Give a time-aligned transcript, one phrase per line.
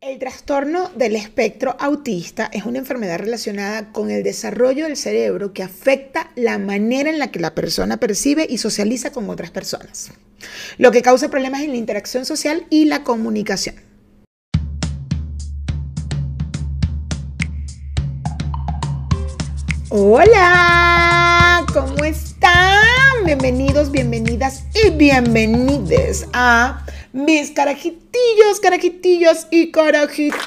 [0.00, 5.64] El trastorno del espectro autista es una enfermedad relacionada con el desarrollo del cerebro que
[5.64, 10.12] afecta la manera en la que la persona percibe y socializa con otras personas,
[10.76, 13.74] lo que causa problemas en la interacción social y la comunicación.
[19.88, 22.27] Hola, ¿cómo están?
[23.28, 26.82] Bienvenidos, bienvenidas y bienvenides a
[27.12, 30.38] mis carajitillos, carajitillos y carajitilles.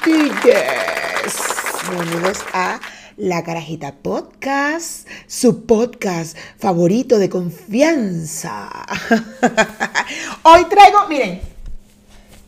[1.88, 2.80] Bienvenidos a
[3.16, 8.68] La Carajita Podcast, su podcast favorito de confianza.
[10.42, 11.40] Hoy traigo, miren,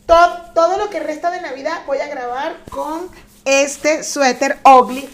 [0.05, 3.07] todo, todo lo que resta de Navidad voy a grabar con
[3.45, 5.07] este suéter ugly.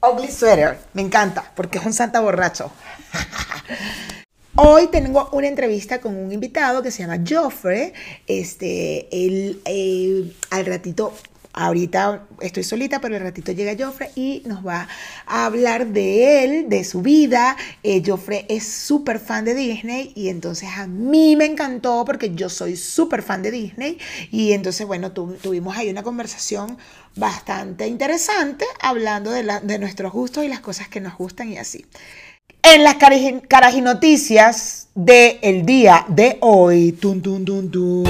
[0.00, 2.70] Ugly sweater, me encanta, porque es un santa borracho.
[4.60, 7.92] Hoy tengo una entrevista con un invitado que se llama Joffre.
[8.26, 11.14] Este, él eh, al ratito,
[11.52, 14.88] ahorita estoy solita, pero al ratito llega Joffre y nos va
[15.26, 17.56] a hablar de él, de su vida.
[17.84, 22.48] Eh, Joffre es súper fan de Disney y entonces a mí me encantó porque yo
[22.48, 23.98] soy súper fan de Disney.
[24.32, 26.78] Y entonces, bueno, tuvimos ahí una conversación
[27.14, 31.86] bastante interesante hablando de, de nuestros gustos y las cosas que nos gustan y así.
[32.70, 32.96] En las
[33.48, 36.92] carajinoticias del el día de hoy.
[36.92, 38.04] Tun, tun, tun,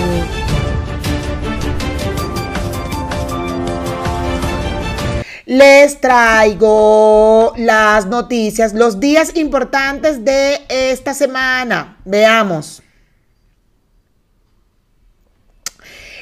[5.47, 11.99] Les traigo las noticias, los días importantes de esta semana.
[12.05, 12.83] Veamos.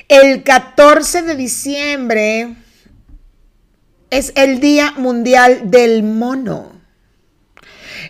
[0.08, 2.54] El 14 de diciembre
[4.10, 6.75] es el Día Mundial del Mono.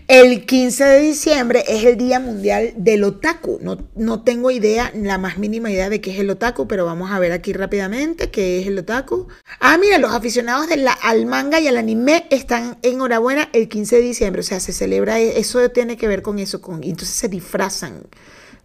[0.08, 3.58] El 15 de diciembre es el Día Mundial del Otaku.
[3.60, 7.10] No, no, tengo idea, la más mínima idea de qué es el otaku, pero vamos
[7.10, 9.26] a ver aquí rápidamente qué es el otaku.
[9.58, 13.96] Ah, mira, los aficionados de la, al manga y al anime están enhorabuena el 15
[13.96, 14.40] de diciembre.
[14.40, 18.06] O sea, se celebra, e, eso tiene que ver con eso, con, entonces se disfrazan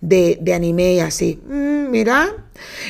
[0.01, 1.39] de, de anime y así.
[1.47, 2.35] Mm, mira.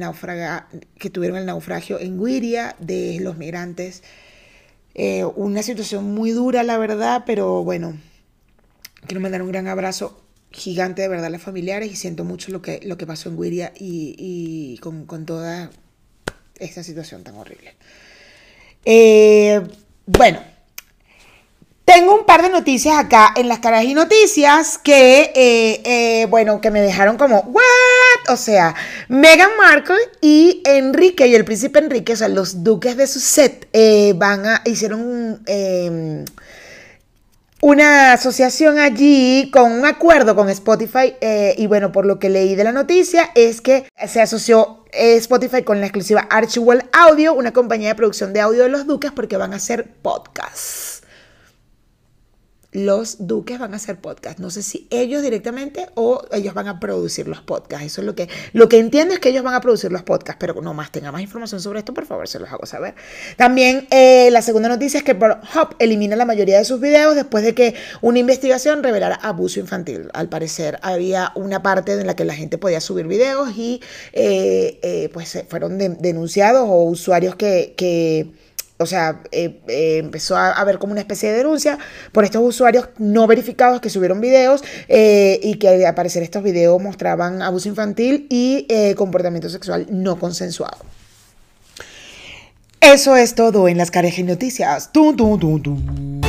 [0.99, 4.03] que tuvieron el naufragio en Guiria de los migrantes.
[4.95, 7.99] Eh, una situación muy dura, la verdad, pero bueno,
[9.07, 10.21] quiero mandar un gran abrazo
[10.53, 13.41] gigante de verdad a los familiares y siento mucho lo que, lo que pasó en
[13.41, 15.71] Guiria y, con, con, toda
[16.61, 17.75] esta situación tan horrible.
[20.07, 20.41] bueno,
[21.85, 26.61] tengo un par de noticias acá en las caras y noticias que, eh, eh, bueno,
[26.61, 27.43] que me dejaron como.
[28.29, 28.75] O sea,
[29.09, 33.69] Meghan Markle y Enrique y el príncipe Enrique, o sea, los duques de su set,
[33.73, 36.25] eh, van a, hicieron em,
[37.61, 41.17] una asociación allí con un acuerdo con Spotify
[41.57, 45.81] y bueno, por lo que leí de la noticia es que se asoció Spotify con
[45.81, 49.55] la exclusiva Archewell Audio, una compañía de producción de audio de los duques porque van
[49.55, 50.94] a hacer podcasts
[52.75, 54.41] los duques van a hacer podcast.
[54.41, 57.87] No sé si ellos directamente o ellos van a producir los podcasts.
[57.87, 60.39] Eso es lo que, lo que entiendo es que ellos van a producir los podcasts,
[60.41, 62.95] pero no más tenga más información sobre esto, por favor, se los hago saber.
[63.37, 67.45] También eh, la segunda noticia es que Pornhub elimina la mayoría de sus videos después
[67.45, 70.09] de que una investigación revelara abuso infantil.
[70.13, 73.81] Al parecer había una parte en la que la gente podía subir videos y
[74.13, 78.33] eh, eh, pues fueron denunciados o usuarios que, que
[78.77, 81.79] o sea, eh, eh, empezó a haber como una especie de denuncia
[82.11, 86.81] por estos usuarios no verificados que subieron videos eh, y que al parecer estos videos
[86.83, 90.79] mostraban abuso infantil y comportamiento sexual no consensuado.
[92.81, 94.93] Eso es todo en las carejas noticias.
[94.93, 96.21] Tum, tum, tum,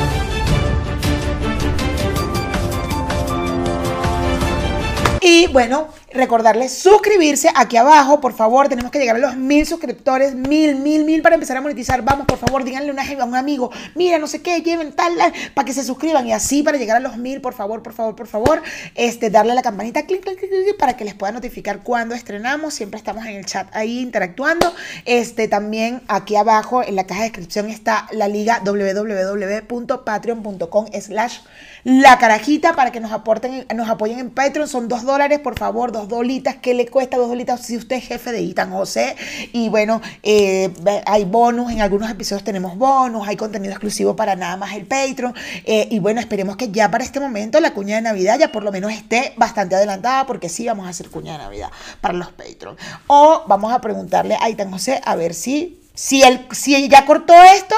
[5.26, 10.36] y bueno, recordarles suscribirse aquí abajo, por favor, tenemos que llegar a los mil suscriptores,
[10.36, 12.02] mil, mil, mil para empezar a monetizar.
[12.02, 12.94] Vamos, por favor, díganle a
[13.26, 15.14] un amigo, mira, no sé qué, lleven tal,
[15.54, 18.16] para que se suscriban y así para llegar a los mil, por favor, por favor,
[18.16, 18.62] por favor,
[18.96, 22.74] este, darle a la campanita, clic, clic, clic, para que les pueda notificar cuando estrenamos.
[22.74, 24.74] Siempre estamos en el chat ahí interactuando.
[25.06, 31.40] Este, también aquí abajo en la caja de descripción está la liga www.patreon.com slash
[31.84, 34.68] la carajita para que nos aporten, nos apoyen en Patreon.
[34.68, 37.98] Son dos dólares, por favor, dos dos dolitas, ¿qué le cuesta dos dolitas si usted
[37.98, 39.16] es jefe de Itan José?
[39.54, 40.72] Y bueno, eh,
[41.06, 45.34] hay bonus, en algunos episodios tenemos bonus, hay contenido exclusivo para nada más el Patreon.
[45.66, 48.64] Eh, y bueno, esperemos que ya para este momento la cuña de Navidad ya por
[48.64, 51.70] lo menos esté bastante adelantada, porque sí vamos a hacer cuña de Navidad
[52.02, 52.78] para los Patreon.
[53.08, 57.34] O vamos a preguntarle a Itan José a ver si, si, él, si ya cortó
[57.44, 57.76] esto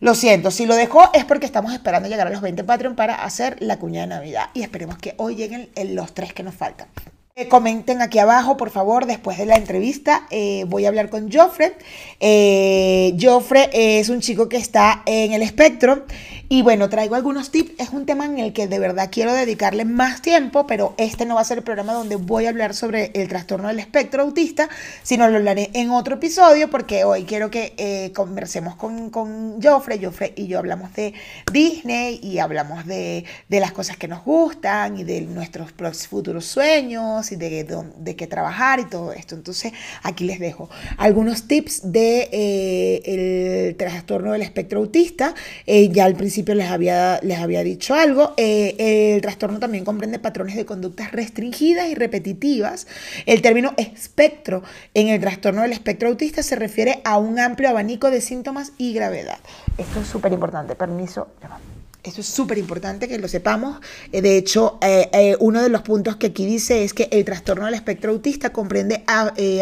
[0.00, 3.24] lo siento, si lo dejó es porque estamos esperando llegar a los 20 Patreon para
[3.24, 6.88] hacer la cuña de Navidad y esperemos que hoy lleguen los tres que nos faltan.
[7.50, 10.26] Comenten aquí abajo, por favor, después de la entrevista.
[10.30, 11.74] Eh, voy a hablar con Joffre.
[12.18, 16.06] Eh, Joffre es un chico que está en el espectro
[16.48, 17.72] y bueno, traigo algunos tips.
[17.78, 21.34] Es un tema en el que de verdad quiero dedicarle más tiempo, pero este no
[21.34, 24.68] va a ser el programa donde voy a hablar sobre el trastorno del espectro autista,
[25.02, 30.02] sino lo hablaré en otro episodio porque hoy quiero que eh, conversemos con, con Joffrey.
[30.02, 31.14] Joffrey y yo hablamos de
[31.52, 35.72] Disney y hablamos de, de las cosas que nos gustan y de nuestros
[36.08, 39.34] futuros sueños y de, de, qué trabajar y todo esto.
[39.34, 39.72] Entonces,
[40.02, 45.34] aquí les dejo algunos tips de eh, trastorno del espectro autista.
[45.66, 48.34] Eh, ya al principio les había, les había dicho algo.
[48.36, 52.86] Eh, el trastorno también comprende patrones de conductas restringidas y repetitivas.
[53.26, 54.62] El término espectro
[54.94, 58.92] en el trastorno del espectro autista se refiere a un amplio abanico de síntomas y
[58.92, 59.38] gravedad.
[59.78, 60.74] Esto es súper importante.
[60.74, 61.28] Permiso.
[62.06, 63.80] Eso es súper importante que lo sepamos.
[64.12, 67.24] Eh, de hecho, eh, eh, uno de los puntos que aquí dice es que el
[67.24, 69.02] trastorno del espectro autista comprende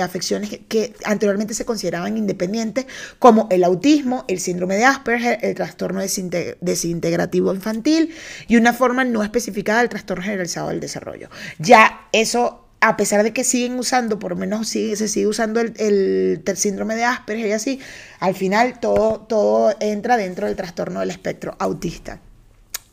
[0.02, 2.86] afecciones que, anteriormente se consideraban independientes,
[3.18, 8.14] como el autismo, el síndrome de Asperger, el trastorno desintegrativo infantil
[8.46, 11.30] y una forma no especificada del trastorno generalizado del desarrollo.
[11.58, 15.60] Ya eso a pesar de que siguen usando, por lo menos sigue, se sigue usando
[15.60, 17.80] el, el, síndrome de Asperger y así,
[18.20, 22.20] al final todo, todo entra dentro del trastorno del espectro autista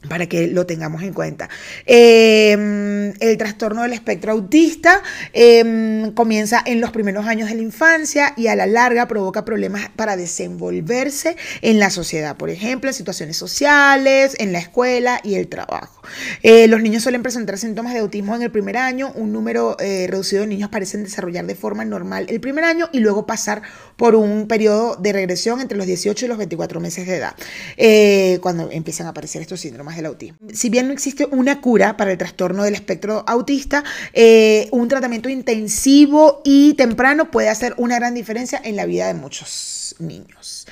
[0.07, 1.50] para que lo tengamos en cuenta.
[1.86, 5.01] Em, el trastorno del espectro autista
[5.33, 9.89] em, comienza en los primeros años de la infancia y a la larga provoca problemas
[9.95, 15.48] para desenvolverse en la sociedad, por ejemplo, en situaciones sociales, en la escuela y el
[15.48, 16.01] trabajo.
[16.42, 20.07] Eh, los niños suelen presentar síntomas de autismo en el primer año, un número eh,
[20.09, 23.62] reducido de niños parecen desarrollar de forma normal el primer año y luego pasar
[23.98, 27.36] por un periodo de regresión entre los 18 y los 24 meses de edad,
[27.77, 30.38] eh, cuando empiezan a aparecer estos síndromes del autismo.
[30.53, 33.83] Si bien no existe una cura para el trastorno del espectro autista,
[34.13, 39.13] eh, un tratamiento intensivo y temprano puede hacer una gran diferencia en la vida de
[39.13, 40.67] muchos niños.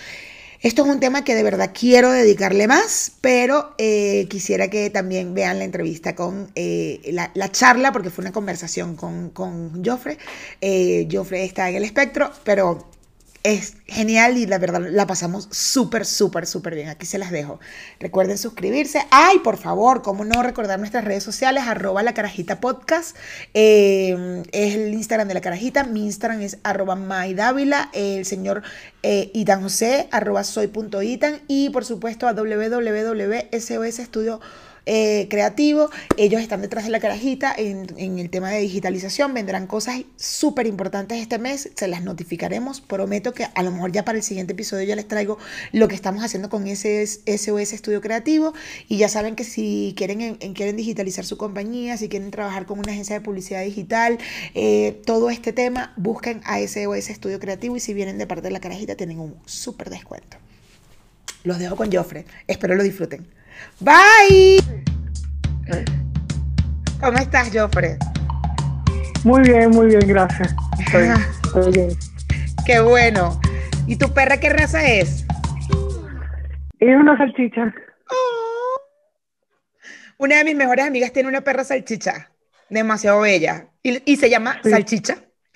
[0.62, 5.34] Esto es un tema que de verdad quiero dedicarle más, pero eh, quisiera que también
[5.34, 10.18] vean la entrevista con eh, la, charla, porque fue una conversación con, con Joffre.
[11.10, 12.90] Joffre está en el espectro, pero
[13.44, 16.90] es genial y la verdad la pasamos súper, súper, súper bien.
[16.90, 17.60] Aquí se las dejo.
[18.00, 19.06] Recuerden suscribirse.
[19.12, 23.16] Ay, por favor, cómo no recordar nuestras redes sociales, arroba la carajita podcast.
[23.54, 25.84] Eh, es el Instagram de la carajita.
[25.86, 27.90] Mi Instagram es arroba maidávila.
[27.94, 28.62] El señor
[29.04, 31.42] eh, Itan José, arroba soy.itan.
[31.48, 32.80] Y por supuesto a www.sos
[34.86, 35.90] eh, creativo.
[36.18, 39.34] Ellos están detrás de la carajita en, el tema de digitalización.
[39.34, 41.70] Vendrán cosas súper importantes este mes.
[41.76, 42.82] Se las notificaremos.
[42.82, 45.38] Prometo que a lo mejor ya para el siguiente episodio ya les traigo
[45.72, 48.54] lo que estamos haciendo con ese SOS Estudio Creativo.
[48.88, 52.92] Y ya saben que si quieren, quieren digitalizar su compañía, si quieren trabajar con una
[52.92, 54.18] agencia de publicidad digital,
[54.56, 57.76] eh, todo este tema, busquen a SOS Estudio Creativo.
[57.76, 60.38] Y si vienen de parte de la carajita, tienen un súper descuento.
[61.44, 62.26] Los dejo con Joffre.
[62.48, 63.39] Espero lo disfruten.
[63.80, 64.60] Bye.
[67.00, 67.98] ¿Cómo estás, Joffre?
[69.24, 70.56] Muy bien, muy bien, gracias.
[70.80, 71.90] Estoy, bien.
[72.66, 73.40] Qué bueno.
[73.88, 75.26] ¿Y tu perra qué raza es?
[76.80, 77.74] Es una salchicha.
[78.10, 78.82] Oh.
[80.18, 82.32] Una de mis mejores amigas tiene una perra salchicha,
[82.70, 85.16] demasiado bella, y, se llama Salchicha.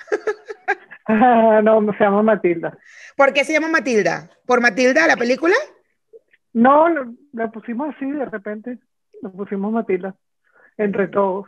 [1.07, 2.77] no, se llama Matilda.
[3.15, 4.29] ¿Por qué se llama Matilda?
[4.45, 5.55] ¿Por Matilda, la película?
[6.53, 6.85] No,
[7.31, 8.79] la pusimos así de repente.
[9.21, 10.15] La pusimos Matilda.
[10.77, 11.47] Entre todos.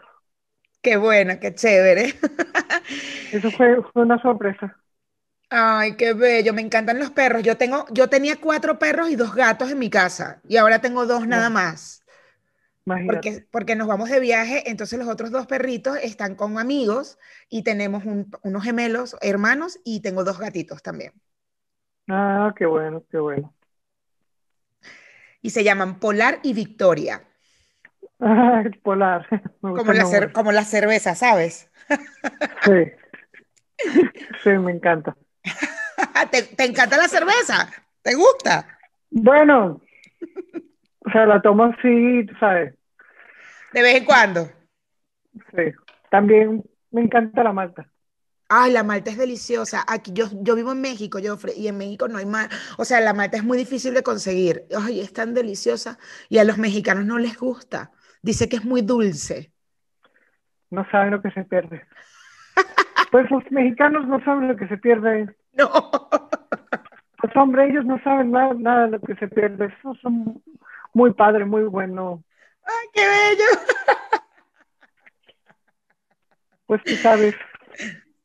[0.81, 2.13] Qué bueno, qué chévere.
[3.31, 4.77] Eso fue, una sorpresa.
[5.49, 7.43] Ay, qué bello, me encantan los perros.
[7.43, 11.05] Yo tengo, yo tenía cuatro perros y dos gatos en mi casa y ahora tengo
[11.05, 12.03] dos nada más.
[12.83, 17.17] Porque, porque nos vamos de viaje, entonces los otros dos perritos están con amigos
[17.49, 21.13] y tenemos unos gemelos, hermanos, y tengo dos gatitos también.
[22.07, 23.54] Ah, qué bueno, qué bueno
[25.45, 27.21] y se llaman Polar y Victoria.
[28.19, 29.27] Ah, Polar.
[29.61, 31.71] Como la, como la cerveza, ¿sabes?
[32.63, 32.91] Sí.
[34.41, 35.17] Sí, me encanta.
[36.31, 37.69] ¿Te, encanta la cerveza?
[38.01, 38.65] ¿Te gusta?
[39.11, 39.81] Bueno,
[41.05, 42.73] o sea, la tomo así, ¿sabes?
[43.73, 44.49] De vez en cuando.
[45.53, 45.73] Sí.
[46.09, 47.85] También Me encanta la malta.
[48.47, 49.83] Ay, la malta es deliciosa.
[49.87, 52.55] Aquí yo, yo vivo en México, Joffre, y en México no hay malta.
[52.77, 54.65] O sea, la malta es muy difícil de conseguir.
[54.77, 55.97] Ay, es tan deliciosa.
[56.29, 57.91] Y a los mexicanos no les gusta.
[58.21, 59.51] Dice que es muy dulce.
[60.69, 61.85] No saben lo que se pierde.
[63.11, 65.33] Pues los mexicanos no saben lo que se pierde.
[65.57, 65.69] No.
[67.21, 69.73] Pues hombre, ellos no saben nada, nada de lo que se pierde.
[70.01, 70.43] Son
[70.93, 72.19] muy padres, muy buenos.
[72.65, 73.45] Ay, qué bello.
[76.65, 77.35] Pues tú sabes.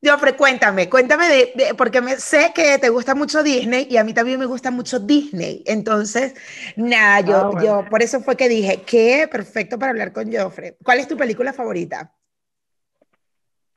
[0.02, 4.04] Joffre, cuéntame, cuéntame de, de- porque me, sé que te gusta mucho Disney y a
[4.04, 5.62] mí también me gusta mucho Disney.
[5.66, 6.34] Entonces,
[6.76, 7.60] nada, yo, Ah, bueno.
[7.62, 10.76] yo, por eso fue que dije, qué perfecto para hablar con Joffre.
[10.82, 12.14] ¿Cuál es tu película favorita?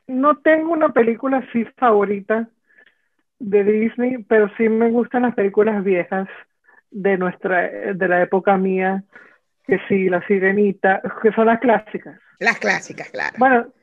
[0.08, 2.50] No tengo una película así favorita
[3.39, 6.30] de Disney, pero sí me gustan las películas viejas
[6.92, 7.62] de nuestra,
[7.94, 9.03] de la época mía,
[9.65, 12.20] que sí, La Sirenita, que son las clásicas.
[12.39, 13.39] Las clásicas, claro.
[13.39, 13.74] Bueno,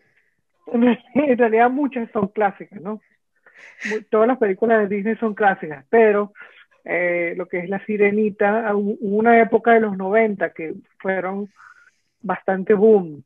[0.72, 3.00] en real- en realidad muchas son clásicas, ¿no?
[4.10, 6.32] Todas las películas de Disney son clásicas, pero
[6.84, 11.48] eh, lo que es La Sirenita, hu- hubo una época de los 90 que fueron
[12.22, 13.24] bastante boom.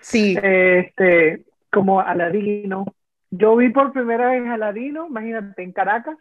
[0.00, 2.84] Sí, este, como Aladino.
[3.30, 6.16] Yo vi por primera vez Aladino, imagínate, en Caracas,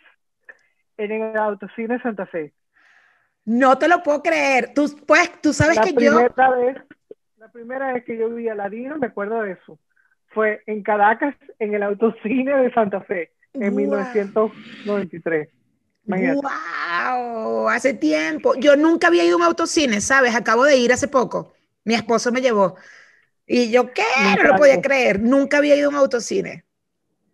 [0.97, 2.53] en el autocine Santa Fe.
[3.45, 4.73] no te lo puedo creer.
[4.73, 6.11] Tú, pues, tú sabes La que yo,
[6.55, 6.77] vez,
[7.43, 9.77] la primera vez que yo vi Aladino, me acuerdo de eso,
[10.27, 13.75] fue en Caracas, en el autocine de Santa Fe, en Guau.
[13.75, 15.49] 1993.
[16.07, 16.39] Imagínate.
[16.41, 18.55] wow, hace tiempo.
[18.55, 20.33] Yo nunca había ido a un autocine, ¿sabes?
[20.35, 21.51] Acabo de ir hace poco.
[21.83, 22.77] Mi esposo me llevó.
[23.45, 24.03] Y yo, ¿qué?
[24.37, 25.19] No lo podía creer.
[25.19, 26.63] Nunca había ido a un autocine.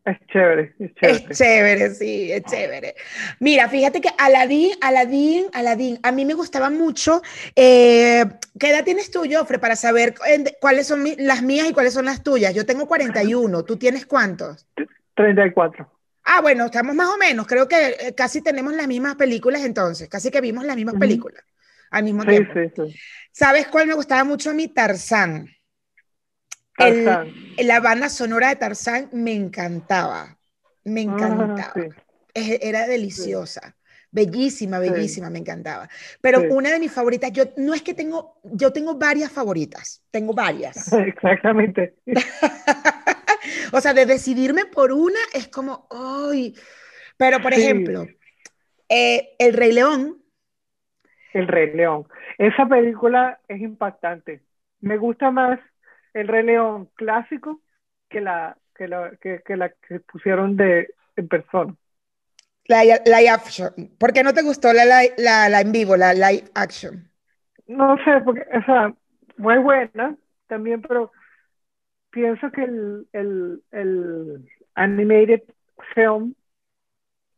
[0.09, 1.23] Es chévere, es chévere.
[1.23, 2.95] Es chévere, sí, es chévere.
[3.39, 7.21] Mira, fíjate que Aladín, Aladín, Aladín, a mí me gustaba mucho.
[7.55, 8.25] eh,
[8.59, 10.15] ¿qué edad tienes tú, Jofre, para saber
[10.59, 12.53] cuáles son mi- las mías y cuáles son las tuyas?
[12.55, 14.67] Yo tengo 41, ¿tú tienes cuántos?
[15.15, 15.89] 34.
[16.23, 20.09] Ah, bueno, estamos más o menos, creo que eh, casi tenemos las mismas películas entonces,
[20.09, 21.43] casi que vimos las mismas películas
[21.91, 22.53] al mismo Sí, tiempo.
[22.53, 22.99] sí, sí.
[23.31, 24.67] ¿Sabes cuál me gustaba mucho a mí?
[24.67, 25.47] Tarzán.
[26.79, 27.65] El-.
[27.67, 30.37] La banda sonora de Tarzán me encantaba,
[30.85, 31.73] me Ah, encantaba.
[31.73, 31.89] sí.
[32.33, 33.75] Era deliciosa,
[34.11, 34.89] bellísima, Sí.
[34.89, 35.89] bellísima, me encantaba.
[36.21, 40.33] Pero una de mis favoritas, yo no es que tengo, yo tengo varias favoritas, tengo
[40.33, 40.91] varias.
[40.93, 41.95] Exactamente.
[43.71, 46.55] O sea, de decidirme por una es como, ay,
[47.17, 48.05] pero por ejemplo,
[48.89, 50.21] eh, El Rey León,
[51.33, 52.07] El Rey León.
[52.37, 54.41] Esa película es impactante.
[54.81, 55.59] Me gusta más
[56.13, 57.61] El Rey León clásico
[58.09, 61.75] que la que la que, que la que pusieron de en persona.
[62.67, 63.71] la live action.
[63.97, 67.09] ¿Por qué no te gustó la, la, la en vivo, la live action?
[67.67, 68.93] No sé, porque, o sea,
[69.37, 71.11] muy buena también, pero
[72.11, 75.43] pienso que el, el, el animated
[75.95, 76.35] film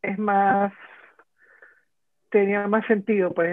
[0.02, 0.72] es más,
[2.30, 3.50] tenía más sentido, pues,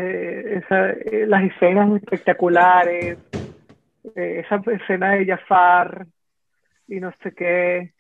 [0.63, 3.17] esa, eh, las escenas espectaculares,
[4.15, 6.07] eh, esa escena de Jafar
[6.87, 7.93] y no sé qué,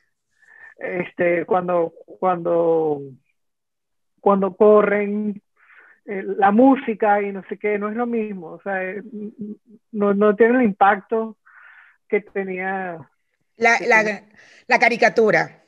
[0.77, 3.01] este, cuando, cuando,
[4.19, 5.41] cuando corren,
[6.05, 9.01] eh, la música y no sé qué, no es lo mismo, o sea, eh,
[9.91, 11.37] no, no tiene el impacto
[12.07, 12.97] que tenía
[13.57, 14.23] La, la,
[14.67, 15.63] la caricatura.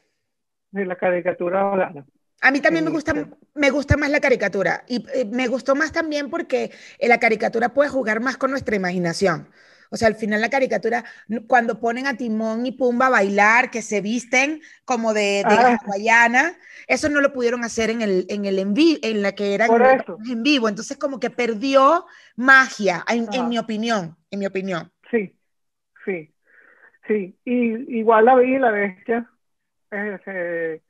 [0.71, 1.93] la caricatura.
[2.41, 3.13] A mí también me gusta,
[3.53, 7.89] me gusta más la caricatura y me gustó más también porque en la caricatura puede
[7.89, 9.47] jugar más con nuestra imaginación.
[9.93, 11.03] O sea, al final la caricatura,
[11.47, 15.77] cuando ponen a Timón y Pumba a bailar, que se visten como de, de Ah.
[15.85, 16.53] hawaiana,
[16.87, 20.17] eso no lo pudieron hacer en el en el en, vi- en la que eso.
[20.29, 20.69] en vivo.
[20.69, 22.05] Entonces como que perdió
[22.37, 24.89] magia, en, mi opinión, en mi opinión.
[25.11, 25.35] Sí,
[26.05, 26.33] sí,
[27.05, 27.37] sí.
[27.43, 29.29] Y igual la y la Bestia,
[29.89, 30.81] se-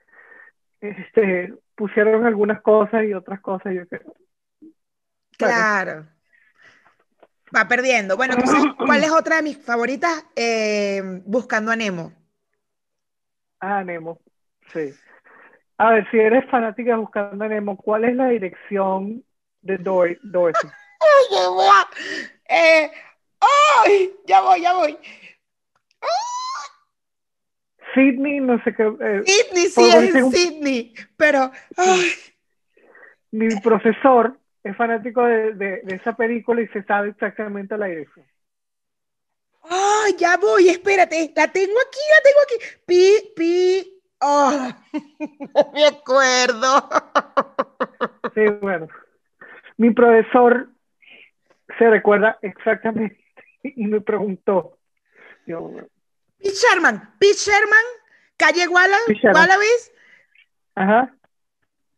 [0.79, 4.13] este, pusieron algunas cosas y otras cosas, yo creo.
[5.39, 6.08] Bueno.
[7.55, 8.15] Va perdiendo.
[8.17, 10.25] Bueno, entonces, ¿cuál es otra de mis favoritas?
[10.36, 12.13] Eh, Buscando a Nemo.
[13.60, 14.20] Ah, Nemo,
[14.74, 14.93] sí.
[15.77, 19.24] A ver, si eres fanática de Buscando a Nemo, ¿cuál es la dirección
[19.62, 20.67] de Dor- Dorothy?
[21.01, 21.89] Ay, ya voy a-
[22.53, 22.91] eh,
[23.86, 24.98] ay, ya voy, ya voy.
[27.93, 28.84] Sydney, no sé qué.
[28.84, 32.12] eh, Sydney, sí, es en Sydney, pero, ay,
[33.31, 38.25] mi profesor es fanático de, de- de esa película y se sabe exactamente la dirección.
[39.63, 42.80] ay, ya voy, espérate, la tengo aquí, la tengo aquí.
[42.86, 44.70] Pi, pi, oh,
[45.56, 46.89] no me acuerdo.
[48.34, 48.88] Sí, bueno.
[49.77, 50.70] Mi profesor
[51.77, 53.20] se recuerda exactamente
[53.63, 54.77] y me preguntó.
[55.46, 55.70] Yo,
[56.38, 57.84] Pete Sherman, Pete Sherman,
[58.38, 59.91] calle Wallace,
[60.75, 61.13] Ajá.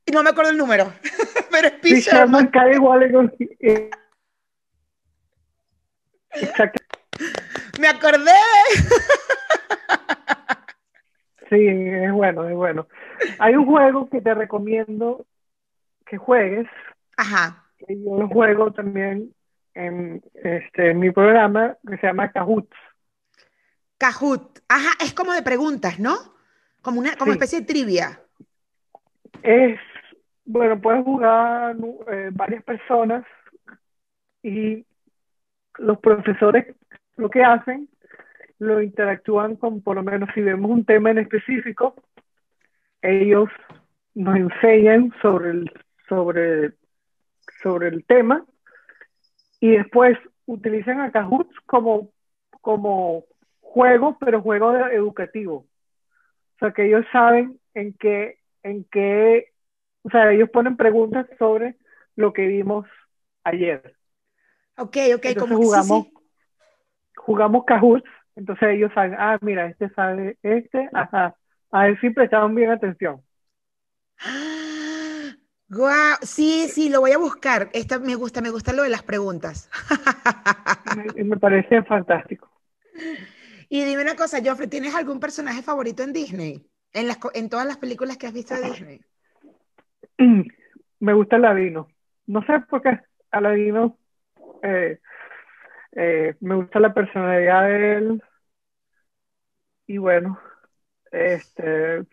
[0.05, 0.93] Y no me acuerdo el número,
[1.51, 3.89] pero es Sherman, Wallace.
[6.31, 6.83] Exacto.
[7.79, 8.31] Me acordé.
[11.49, 12.87] Sí, es bueno, es bueno.
[13.37, 15.25] Hay un juego que te recomiendo
[16.05, 16.67] que juegues.
[17.15, 17.65] Ajá.
[17.77, 19.33] Que yo lo juego también
[19.75, 22.69] en, este, mi programa que se llama Kahoot.
[23.97, 24.59] Kahoot.
[24.67, 26.15] Ajá, es como de preguntas, ¿no?
[26.81, 28.19] Como una como especie de trivia.
[29.43, 29.79] Es,
[30.45, 31.75] bueno, puedes jugar
[32.07, 33.25] eh, varias personas
[34.41, 34.85] y
[35.77, 36.75] los profesores
[37.15, 37.89] lo que hacen,
[38.59, 41.95] lo interactúan con, por lo menos si vemos un tema en específico,
[43.01, 43.49] ellos
[44.15, 45.71] nos enseñan sobre el,
[46.07, 46.73] sobre,
[47.61, 48.45] sobre el tema
[49.59, 52.09] y después utilizan a Kahoot como,
[52.61, 53.25] como
[53.61, 55.65] juego, pero juego educativo.
[56.55, 59.52] O sea, que ellos saben en qué, en qué,
[60.03, 61.77] o sea, ellos ponen preguntas sobre
[62.15, 62.85] lo que vimos
[63.43, 63.95] ayer.
[64.77, 66.07] Ok, ok, como jugamos,
[67.15, 68.03] jugamos Kahoot,
[68.35, 71.35] entonces ellos saben, ah, mira, este sabe, este, ajá,
[71.71, 73.21] a ver si prestaron bien atención.
[75.69, 77.69] Guau, sí, sí, lo voy a buscar.
[77.73, 79.69] Esta me gusta, me gusta lo de las preguntas.
[81.15, 82.49] me, me parece fantástico.
[83.69, 86.69] Y dime una cosa, Joffrey, ¿tienes algún personaje favorito en Disney?
[86.91, 89.01] En, las, en todas las películas que has visto de Disney.
[90.99, 91.87] Me gusta Aladino.
[92.27, 92.99] No sé por qué
[93.31, 93.97] Aladino
[94.63, 94.99] eh,
[95.91, 98.23] eh, me gusta la personalidad de él.
[99.85, 100.39] Y bueno,
[101.11, 102.05] este,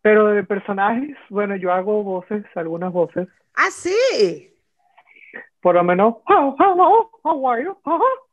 [0.00, 3.28] pero de personajes, bueno, yo hago voces, algunas voces.
[3.54, 4.52] Ah, sí.
[5.60, 7.70] Por lo menos, oh, hello, how are you?
[7.84, 8.32] Uh -huh.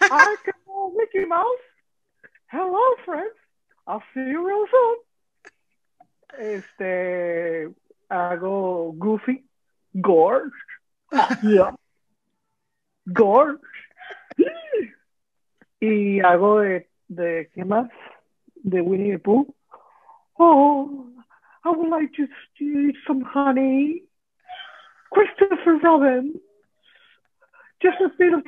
[0.00, 0.54] I can
[0.96, 1.62] Mickey Mouse.
[2.46, 3.36] Hello, friends.
[3.86, 4.96] I'll see you real soon.
[6.38, 7.68] Este,
[8.12, 9.44] hago Goofy,
[10.00, 10.52] Gorge.
[11.42, 11.74] Yeah.
[13.12, 13.60] Gorge.
[15.80, 17.90] Y hago de, de, ¿qué más?
[18.62, 19.52] De Winnie the Pooh.
[20.38, 21.08] Oh,
[21.64, 22.26] I would like to
[22.64, 24.04] eat some honey.
[25.12, 26.40] Christopher Robin.
[27.82, 28.44] Just a bit of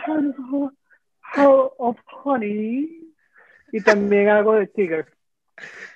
[2.06, 3.00] honey.
[3.72, 5.06] Y también hago de Tigger.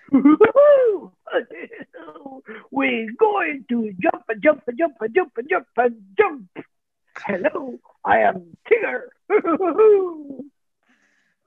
[2.70, 6.48] We're going to jump and jump and jump and jump and jump and jump.
[7.26, 9.10] Hello, I am Tigger.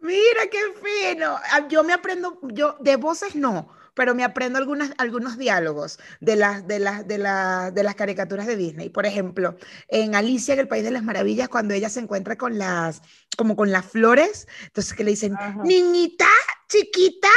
[0.02, 1.38] Mira qué fino.
[1.52, 6.36] Ah, yo me aprendo, yo de voces no, pero me aprendo algunas, algunos diálogos de
[6.36, 8.90] las, de, las, de, de las caricaturas de Disney.
[8.90, 9.56] Por ejemplo,
[9.88, 13.02] en Alicia en el País de las Maravillas, cuando ella se encuentra con las,
[13.38, 16.28] como con las flores, entonces que le dicen, niñita,
[16.68, 17.30] chiquita,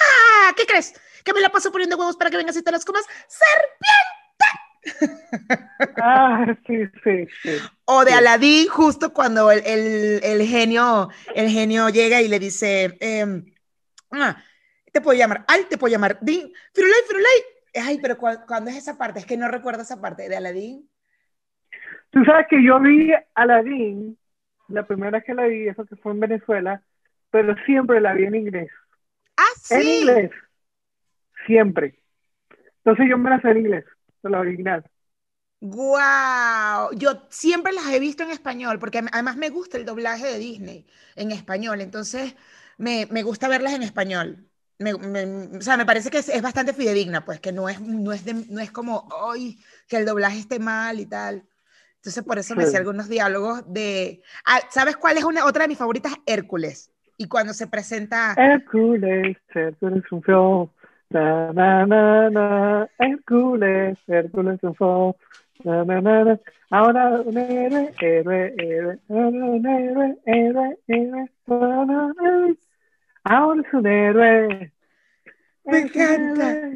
[0.00, 0.94] ajá, ¿qué crees?
[1.24, 3.06] Que me la paso poniendo huevos para que vengas y te las comas.
[3.28, 4.00] ¡Serpiente!
[6.02, 7.50] Ah, sí, sí, sí.
[7.84, 9.62] O de Aladín, justo cuando el,
[10.22, 13.42] el, genio, el genio llega y le dice, eh,
[14.12, 14.36] ah,
[14.92, 17.86] te puedo llamar Al, te puedo llamar Din, Firulay, Firulay.
[17.86, 19.20] Ay, pero cuando es esa parte?
[19.20, 20.88] Es que no recuerdo esa parte de Aladín.
[22.10, 24.18] Tú sabes que yo vi Aladín,
[24.68, 26.82] la primera vez que la vi, eso que fue en Venezuela,
[27.30, 28.70] pero siempre la vi en inglés.
[29.40, 29.74] Ah, sí.
[29.74, 30.30] En inglés.
[31.46, 32.02] Siempre.
[32.78, 33.84] Entonces yo me la sé en inglés,
[34.22, 34.84] la original.
[35.60, 40.38] Wow, yo siempre las he visto en español, porque además me gusta el doblaje de
[40.38, 42.34] Disney en español, entonces
[42.78, 44.50] me, me gusta verlas en español
[44.80, 48.24] me, o sea, me parece que es, bastante fidedigna, pues, que no es, no es,
[48.48, 51.46] no es como, hoy que el doblaje esté mal y tal.
[51.96, 54.22] Entonces, por eso me hacía algunos diálogos de...
[54.46, 56.14] Ah, ¿Sabes cuál es una, otra de mis favoritas?
[56.24, 56.89] Hércules.
[57.20, 58.32] Y cuando se presenta...
[58.34, 60.72] Hércules, Hércules triunfó.
[61.10, 62.88] Na, na, na, na.
[62.98, 65.14] Hércules, Hércules triunfó.
[65.62, 66.40] Na, na, na, na.
[66.70, 71.30] Ahora un héroe, héroe, héroe, un héroe, héroe, héroe.
[73.24, 74.72] Ahora es un héroe.
[75.66, 76.70] Me encanta.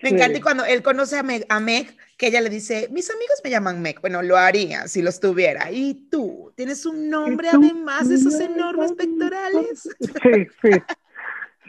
[0.00, 3.10] Me encanta y cuando él conoce a Meg, a Meg, que ella le dice, mis
[3.10, 4.00] amigos me llaman Meg.
[4.00, 5.72] Bueno, lo haría si los tuviera.
[5.72, 9.88] Y tú, tienes un nombre además de esos enormes pectorales.
[10.00, 10.70] Sí, sí,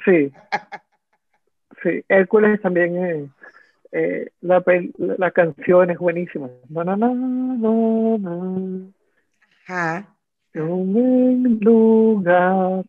[0.03, 0.33] sí.
[1.83, 3.29] Sí, Hércules también, eh,
[3.91, 4.63] eh, la,
[4.97, 6.49] la, canción es buenísima.
[6.69, 8.91] No, no, no, no, no.
[9.67, 10.07] Ajá.
[10.55, 12.83] Un lugar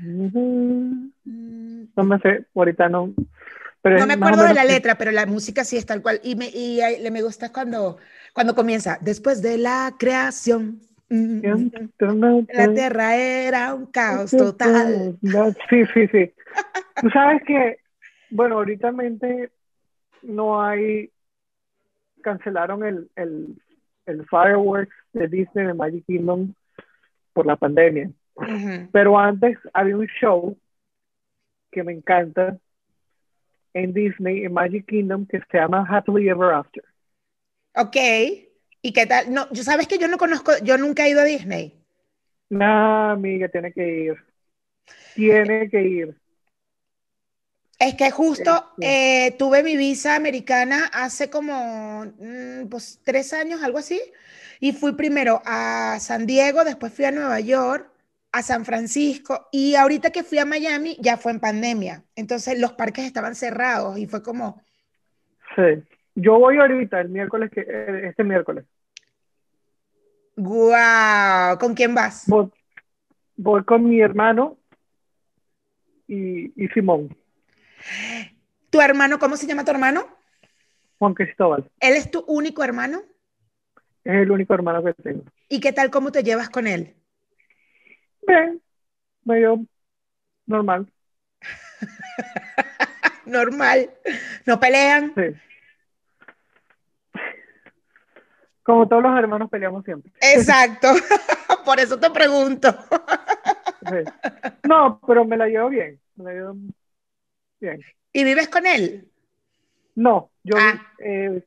[0.00, 3.12] no me sé, ahorita no.
[3.82, 6.20] no me acuerdo de la letra, pero la música sí es tal cual.
[6.22, 7.98] Y me, y me gusta cuando,
[8.32, 15.18] cuando comienza, después de la creación, La tierra era un caos total.
[15.70, 16.32] Sí, sí, sí.
[17.00, 17.78] Tú sabes que,
[18.30, 18.92] bueno, ahorita
[20.22, 21.10] no hay,
[22.22, 23.56] cancelaron el, el,
[24.06, 26.52] el fireworks de Disney de Magic Kingdom
[27.32, 28.10] por la pandemia.
[28.92, 30.56] Pero antes había un show
[31.70, 32.58] que me encanta
[33.74, 36.84] en Disney, en Magic Kingdom, que se llama Happily Ever After.
[37.74, 37.96] Ok.
[38.82, 39.32] ¿Y qué tal?
[39.32, 41.74] No, yo sabes que yo no conozco, yo nunca he ido a Disney.
[42.50, 44.16] No, amiga, tiene que ir.
[45.14, 46.16] Tiene que ir.
[47.78, 53.78] Es que justo eh, tuve mi visa americana hace como mm, pues, tres años, algo
[53.78, 54.00] así,
[54.58, 57.88] y fui primero a San Diego, después fui a Nueva York,
[58.32, 62.04] a San Francisco, y ahorita que fui a Miami ya fue en pandemia.
[62.16, 64.60] Entonces los parques estaban cerrados y fue como...
[65.54, 65.84] Sí.
[66.20, 68.64] Yo voy ahorita, el miércoles, que, eh, este miércoles.
[70.36, 71.58] ¡Guau!
[71.58, 72.26] ¿Con quién vas?
[73.36, 74.58] Voy, con mi hermano
[76.08, 77.16] y, Simón.
[78.70, 80.08] ¿Tu hermano, cómo se llama tu hermano?
[80.98, 81.70] Juan Cristóbal.
[81.78, 83.02] ¿Él es tu único hermano?
[84.02, 85.22] Es el único hermano que tengo.
[85.48, 86.96] ¿Y qué tal, cómo te llevas con él?
[88.26, 88.60] Bien,
[89.22, 89.64] medio
[90.46, 90.92] normal.
[93.24, 93.90] normal.
[94.46, 95.14] ¿No pelean?
[95.14, 95.47] Sí.
[98.68, 100.12] Como todos los hermanos peleamos siempre.
[100.20, 100.88] Exacto,
[101.64, 102.68] por eso te pregunto.
[104.68, 106.54] No, pero me la llevo bien, me la llevo
[107.58, 107.80] bien.
[108.12, 109.08] ¿Y vives con él?
[109.94, 110.86] No, yo, ah.
[110.98, 111.42] eh,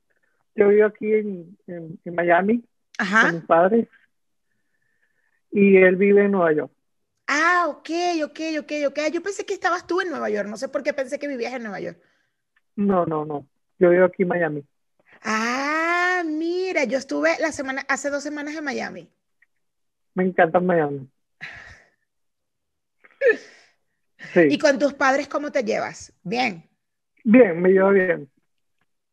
[0.55, 2.63] yo vivo aquí en, en, Miami
[2.97, 3.87] con mis padres
[5.51, 6.71] y él vive en Nueva York.
[7.27, 7.89] Ah, ok,
[8.23, 8.99] ok, ok, ok.
[9.13, 11.53] Yo pensé que estabas tú en Nueva York, no sé por qué pensé que vivías
[11.53, 11.99] en Nueva York.
[12.75, 13.45] No, no, no,
[13.77, 14.65] yo vivo aquí en Miami.
[15.21, 19.09] Ah, mira, yo estuve la semana, hace dos semanas en Miami.
[20.13, 21.07] Me encanta Miami.
[24.33, 24.41] Sí.
[24.49, 26.13] ¿Y con tus padres cómo te llevas?
[26.23, 26.63] Bien.
[27.23, 28.29] Bien, me llevo bien.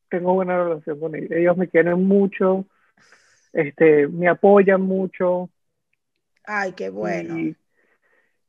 [0.09, 1.31] Tengo buena relación con ellos.
[1.31, 2.67] Ellos me quieren mucho,
[3.53, 5.51] este, me apoyan mucho.
[6.45, 7.39] Ay, qué bueno.
[7.39, 7.57] Y,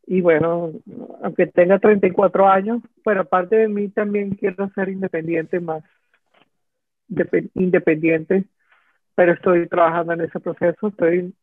[0.06, 0.72] y bueno,
[1.22, 5.84] aunque tenga 34 años, pero aparte de mí también quiero ser independiente más
[7.56, 8.46] independiente,
[9.16, 10.88] pero estoy trabajando en ese proceso.
[10.88, 11.34] Estoy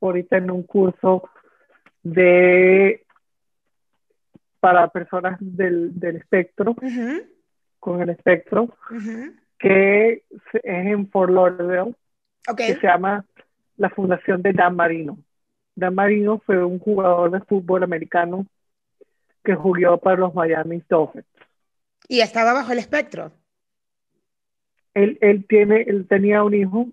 [0.00, 1.28] ahorita en un curso
[2.02, 3.04] de
[4.60, 6.76] para personas del, del espectro,
[7.78, 8.76] con el espectro,
[9.58, 11.94] que es en Fort Lauderdale,
[12.56, 13.24] que se llama
[13.78, 15.18] la Fundación de Dan Marino.
[15.74, 18.46] Dan Marino fue un jugador de fútbol americano
[19.42, 21.24] que jugó para los Miami Dolphins.
[22.06, 23.32] ¿Y estaba bajo el espectro?
[24.94, 26.86] Él, él, tiene, él tenía un hijo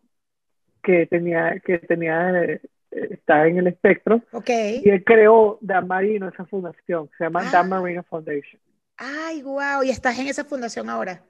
[0.84, 4.22] que tenía, que tenía, eh, está en el espectro.
[4.32, 4.82] Okay.
[4.84, 7.80] Y él creó Dan Marino, esa fundación, se llama Dan ah.
[7.80, 8.62] Marino Foundation.
[8.98, 11.22] Ay, wow, y estás en esa fundación ahora.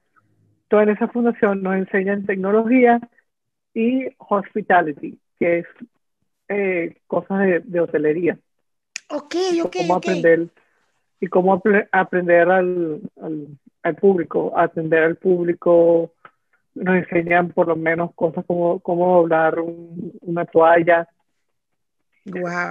[0.63, 2.99] Estoy en esa fundación, nos enseñan tecnología
[3.73, 5.65] y hospitality, que es
[6.49, 8.37] eh, cosas de, de, hotelería.
[9.09, 9.75] Ok, ok.
[9.77, 10.47] Cómo aprender
[11.19, 13.47] y cómo aprender al, al,
[13.83, 16.11] al, público, atender al público,
[16.77, 19.55] nos enseñan por lo menos cosas como cómo doblar
[20.21, 21.07] una toalla,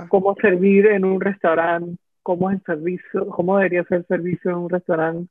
[0.08, 4.56] cómo servir en un restaurante, cómo es el servicio, cómo debería ser el servicio en
[4.58, 5.30] un restaurante.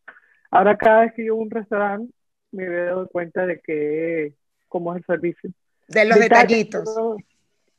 [0.51, 2.13] Ahora cada vez que yo a un restaurante
[2.51, 4.33] me doy cuenta de que
[4.67, 5.51] cómo es el servicio.
[5.87, 6.89] De los detallitos.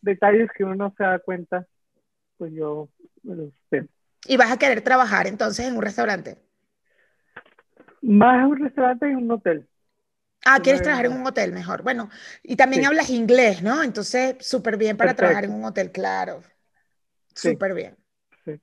[0.00, 1.66] detalles que uno no se da cuenta,
[2.38, 2.88] pues yo
[3.70, 3.86] sé.
[4.26, 6.38] ¿Y vas a querer trabajar entonces en un restaurante?
[8.02, 9.66] Más en un restaurante y en un hotel.
[10.48, 11.82] Ah, quieres trabajar en un hotel mejor.
[11.82, 12.08] Bueno,
[12.44, 13.82] y también hablas inglés, ¿no?
[13.82, 16.40] Entonces, súper bien para trabajar en un hotel, claro.
[17.34, 17.96] Súper bien.
[18.44, 18.60] Sí.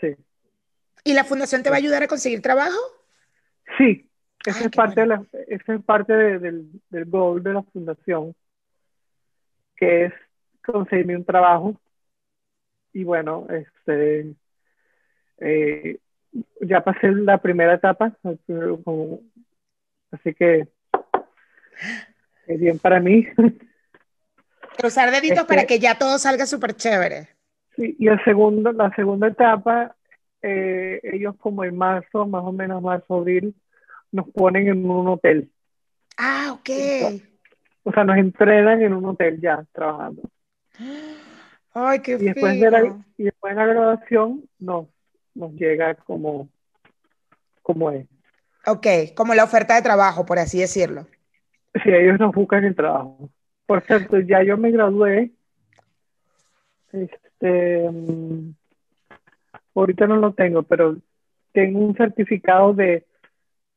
[0.00, 0.16] Sí.
[1.04, 2.78] ¿Y la fundación te va a ayudar a conseguir trabajo?
[3.76, 4.08] Sí,
[4.46, 8.34] esa es, parte de la, es parte del, del goal de la fundación,
[9.76, 10.12] que es
[10.64, 11.78] conseguirme un trabajo.
[12.94, 14.34] Y bueno, este,
[15.38, 15.98] eh,
[16.60, 18.16] ya pasé la primera etapa,
[18.84, 19.20] como
[20.12, 20.68] Así que
[22.46, 23.26] es bien para mí.
[24.78, 27.28] Cruzar deditos para este que ya todo salga súper chévere.
[27.76, 29.96] Sí, y el segundo, la segunda etapa,
[30.42, 33.54] eh, ellos como en marzo, más o menos marzo, abril,
[34.10, 35.50] nos ponen en un hotel.
[36.18, 36.70] Ah, ok.
[37.84, 40.22] o sea, nos entrenan en un hotel ya, trabajando.
[41.74, 44.88] Ay, qué y después, de la, y después de la graduación nos,
[45.34, 46.50] nos llega como,
[47.62, 48.06] como es.
[48.66, 51.06] Ok, como la oferta de trabajo, por así decirlo.
[51.82, 53.30] Sí, ellos nos buscan el trabajo.
[53.66, 55.32] Por cierto, ya yo me gradué
[56.92, 58.54] Este, mm,
[59.74, 60.96] ahorita no lo tengo, pero
[61.52, 63.06] tengo un certificado de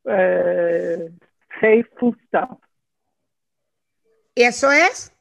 [0.06, 1.12] eh,
[1.56, 2.60] Safe Food Stuff.
[4.36, 5.14] ¿Y eso es?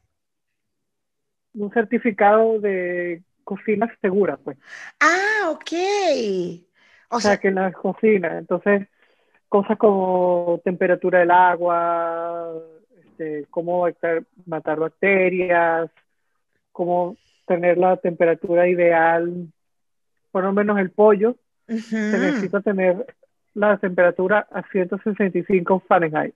[1.54, 4.58] Un certificado de cocina segura, pues.
[4.98, 5.72] Ah, ok.
[7.10, 8.88] O, sea, que la cocina, entonces,
[9.48, 12.52] cosas como temperatura del agua,
[13.04, 13.86] este, cómo
[14.46, 15.90] matar bacterias,
[16.72, 19.52] cómo tener la temperatura ideal,
[20.30, 21.36] por lo menos el pollo,
[21.68, 23.06] se necesita tener
[23.54, 26.34] la temperatura a 165 Fahrenheit.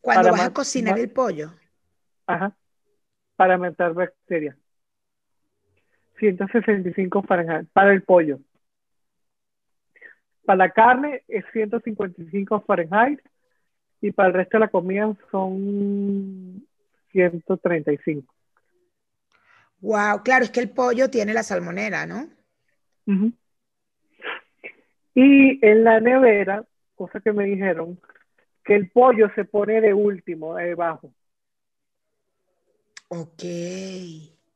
[0.00, 1.52] Cuando vas a cocinar el pollo.
[2.26, 2.56] Ajá.
[3.36, 4.56] Para matar bacterias.
[6.18, 8.38] 165 Fahrenheit para el pollo.
[10.50, 13.20] Para la carne es 155 Fahrenheit
[14.00, 16.66] y para el resto de la comida son
[17.12, 18.34] 135.
[19.78, 22.26] Wow, claro, es que el pollo tiene la salmonera, ¿no?
[25.14, 26.64] Y en la nevera,
[26.96, 28.00] cosa que me dijeron,
[28.64, 31.12] que el pollo se pone de último, debajo.
[33.06, 33.44] Ok.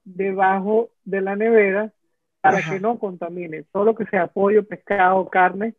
[0.03, 1.93] Debajo de la nevera
[2.41, 3.63] para que no contamine.
[3.71, 5.77] Todo lo que sea pollo, pescado, carne,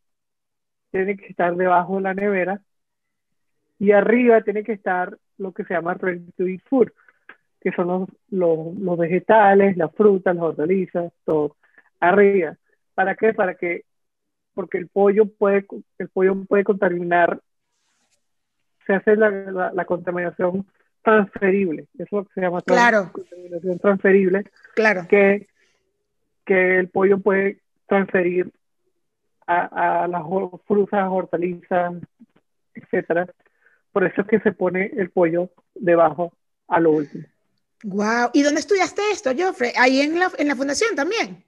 [0.96, 2.62] tiene que estar debajo de la nevera.
[3.78, 6.90] Y arriba tiene que estar lo que se llama ready to eat food,
[7.60, 11.58] que son los, los vegetales, las frutas, las hortalizas, todo.
[12.00, 12.56] Arriba.
[12.94, 13.34] ¿Para qué?
[13.34, 13.84] Para que
[14.54, 15.66] porque el pollo puede,
[15.98, 17.42] el pollo puede contaminar,
[18.88, 19.30] se hace la,
[19.74, 20.66] la, contaminación
[21.02, 23.12] transferible, eso se llama claro.
[23.12, 25.06] contaminación transferible, claro.
[25.10, 25.48] que,
[26.46, 28.50] que el pollo puede transferir
[29.48, 30.24] a, a las
[30.66, 31.94] frutas, hortalizas,
[32.74, 33.28] etcétera.
[33.92, 36.34] Por eso es que se pone el pollo debajo
[36.68, 37.26] a lo último.
[37.84, 38.32] Wow.
[38.34, 39.72] ¿Y dónde estudiaste esto, Joffrey?
[39.78, 41.44] Ahí en la, en la fundación también.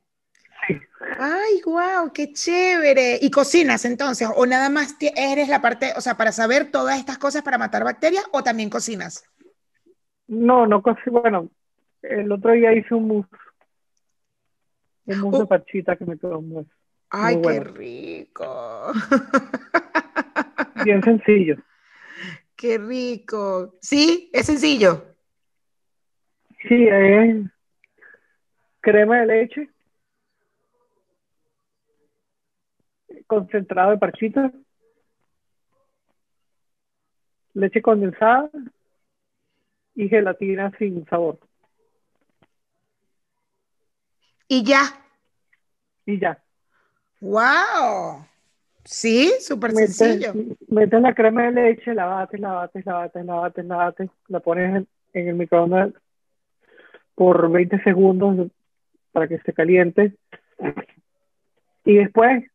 [1.19, 3.17] Ay, wow, qué chévere.
[3.21, 4.27] ¿Y cocinas entonces?
[4.35, 7.83] ¿O nada más eres la parte, o sea, para saber todas estas cosas para matar
[7.83, 9.23] bacterias o también cocinas?
[10.27, 11.21] No, no cocino.
[11.21, 11.49] Bueno,
[12.01, 13.29] el otro día hice un mousse.
[15.05, 15.47] Un mousse de oh.
[15.47, 16.67] parchita que me quedó muy.
[17.09, 18.91] Ay, qué rico.
[20.83, 21.55] Bien sencillo.
[22.55, 23.75] Qué rico.
[23.81, 24.29] ¿Sí?
[24.33, 25.15] ¿Es sencillo?
[26.67, 27.45] Sí, es
[28.81, 29.69] crema de leche
[33.27, 34.51] concentrado de parchita,
[37.53, 38.49] leche condensada
[39.95, 41.39] y gelatina sin sabor.
[44.47, 44.81] Y ya.
[46.05, 46.41] Y ya.
[47.19, 48.25] ¡Wow!
[48.83, 50.33] Sí, súper sencillo.
[50.69, 54.09] Metes la crema de leche, la bates, la bates, la bates, la bates, la bates,
[54.27, 55.93] la pones en, en el microondas
[57.15, 58.49] por 20 segundos
[59.11, 60.15] para que se caliente.
[61.83, 62.45] Y después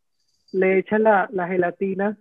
[0.52, 2.16] le echas la, la gelatina,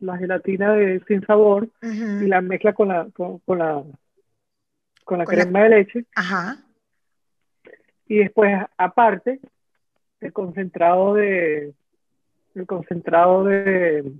[0.00, 3.84] la gelatina de, sin sabor y la mezcla con la, con, la,
[5.04, 6.04] con la crema de leche.
[6.16, 6.56] Ajá.
[8.06, 9.40] Y después, aparte,
[10.22, 11.74] el concentrado de,
[12.54, 14.12] el concentrado de,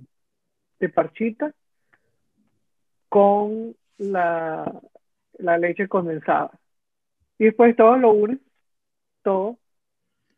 [0.79, 1.53] de parchita
[3.09, 4.81] con la,
[5.37, 6.51] la leche condensada.
[7.37, 8.39] Y después todo lo unes,
[9.21, 9.59] todo,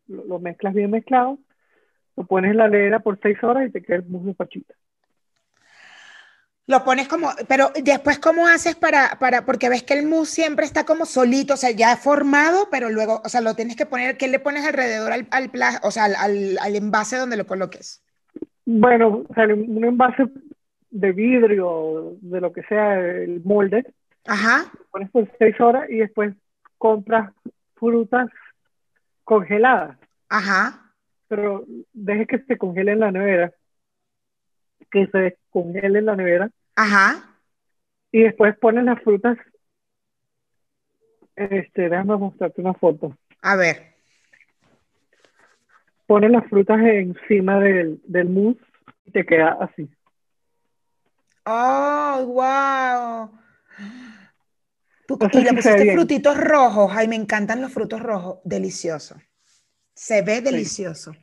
[0.07, 1.39] lo, mezclas bien mezclado
[2.15, 4.73] lo pones en la leera por seis horas y te queda el mousse de pachita.
[6.67, 10.65] Lo pones como, pero después, ¿cómo haces para, para, porque ves que el mousse siempre
[10.65, 14.17] está como solito, o sea, ya formado, pero luego, o sea, lo tienes que poner,
[14.17, 15.51] ¿qué le pones alrededor al, al
[15.83, 18.03] o sea, al, al, envase donde lo coloques?
[18.65, 20.25] Bueno, o sea, un envase
[20.89, 23.85] de vidrio, de lo que sea, el molde.
[24.25, 24.71] Ajá.
[24.73, 26.33] Lo pones por seis horas y después
[26.79, 27.31] compras
[27.75, 28.27] frutas
[29.23, 29.97] congeladas.
[30.29, 30.81] Ajá
[31.27, 33.51] pero deje que se congele en la nevera,
[34.91, 36.49] que se congele en la nevera.
[36.75, 37.37] Ajá.
[38.11, 39.37] Y después ponen las frutas.
[41.35, 43.17] Este, déjame mostrarte una foto.
[43.41, 43.95] A ver.
[46.07, 48.61] Pones las frutas encima del, del mousse
[49.05, 49.89] y te queda así.
[51.45, 53.31] Oh, wow.
[55.31, 56.91] y le pusiste frutitos rojos.
[56.95, 58.39] Ay, me encantan los frutos rojos.
[58.43, 59.15] Delicioso.
[59.93, 61.15] Se ve delicioso.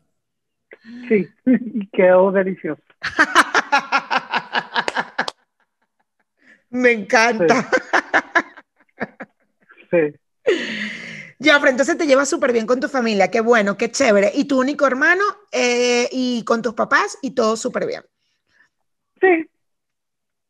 [1.08, 2.82] Sí, y quedó delicioso.
[6.70, 7.70] Me encanta.
[9.90, 10.14] Sí.
[11.38, 14.30] Ya, entonces te llevas súper bien con tu familia, qué bueno, qué chévere.
[14.34, 18.02] Y tu único hermano eh, y con tus papás y todo súper bien.
[19.20, 19.50] Sí,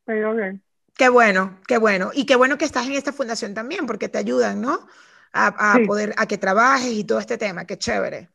[0.04, 0.62] pero bien.
[0.96, 2.10] Qué bueno, qué bueno.
[2.12, 4.86] Y qué bueno que estás en esta fundación también, porque te ayudan, ¿no?
[5.32, 5.86] A, a Sí.
[5.86, 7.64] poder, a que trabajes y todo este tema.
[7.64, 8.28] Qué chévere.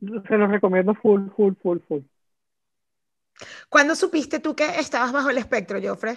[0.00, 2.02] Se los recomiendo full, full, full, full.
[3.68, 6.16] ¿Cuándo supiste tú que estabas bajo el espectro, Joffre?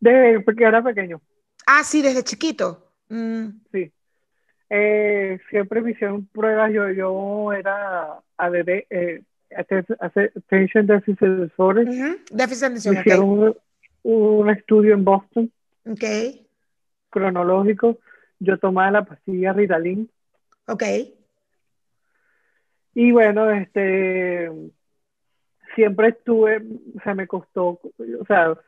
[0.00, 1.20] De porque era pequeño,
[1.66, 2.92] Ah, sí, desde chiquito.
[3.08, 3.92] Mm, sí.
[4.70, 6.72] Eh, siempre me hicieron pruebas.
[6.72, 11.88] Yo, yo era ADD, eh, atten- Attention Deficit Disorder.
[11.88, 12.16] ujú.
[12.30, 13.54] Déficit de Me hicieron
[14.04, 15.52] un estudio en Boston
[15.88, 16.04] Ok,
[17.10, 17.98] cronológico.
[18.38, 20.08] Yo tomaba la pastilla Ritalin.
[20.68, 20.82] ok.
[22.94, 24.50] Y bueno, este,
[25.76, 26.62] siempre estuve,
[26.96, 27.78] o sea, me costó,
[28.18, 28.58] o sea,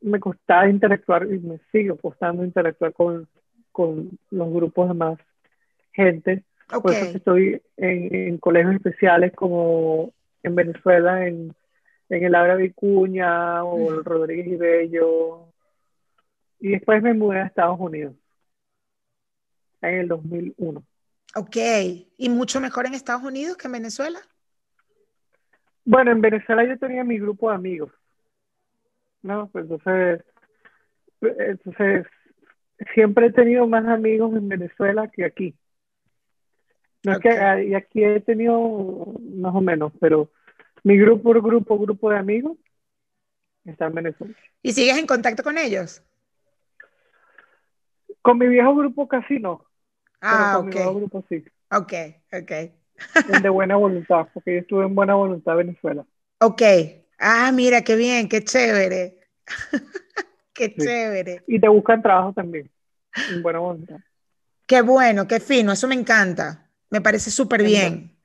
[0.00, 3.26] me costaba interactuar y me sigue costando interactuar con,
[3.72, 5.18] con los grupos de más
[5.92, 6.44] gente.
[6.68, 10.12] Por eso estoy en, en colegios especiales como
[10.44, 11.52] en Venezuela, en,
[12.08, 15.46] en el Abra Vicuña o el Rodríguez y Bello.
[16.60, 18.14] Y después me mudé a Estados Unidos
[19.82, 20.82] en el 2001.
[21.34, 21.56] ok.
[22.18, 24.20] ¿Y mucho mejor en Estados Unidos que en Venezuela?
[25.90, 27.90] Bueno, en Venezuela yo tenía mi grupo de amigos,
[29.22, 29.48] ¿no?
[29.48, 30.24] Pues entonces,
[31.20, 32.06] entonces,
[32.94, 35.56] siempre he tenido más amigos en Venezuela que aquí.
[37.02, 37.24] No es Ok.
[37.24, 38.56] que y aquí he tenido
[39.34, 40.30] más o menos, pero
[40.84, 42.56] mi grupo, grupo, grupo de amigos
[43.64, 44.34] está en Venezuela.
[44.62, 46.04] ¿Y sigues en contacto con ellos?
[48.22, 49.66] Con mi viejo grupo casi no,
[50.28, 51.92] pero Ah, con mi nuevo ok, grupo sí, ok,
[52.32, 52.52] ok.
[53.26, 56.04] De buena voluntad, porque yo estuve en buena voluntad en Venezuela.
[56.40, 56.62] Ok.
[57.18, 59.18] Ah, mira, qué bien, qué chévere.
[60.54, 60.82] Qué Sí.
[60.82, 61.44] chévere.
[61.46, 62.70] Y te buscan trabajo también,
[63.28, 63.96] en buena voluntad.
[64.66, 66.70] Qué bueno, qué fino, eso me encanta.
[66.90, 68.16] Me parece súper En bien,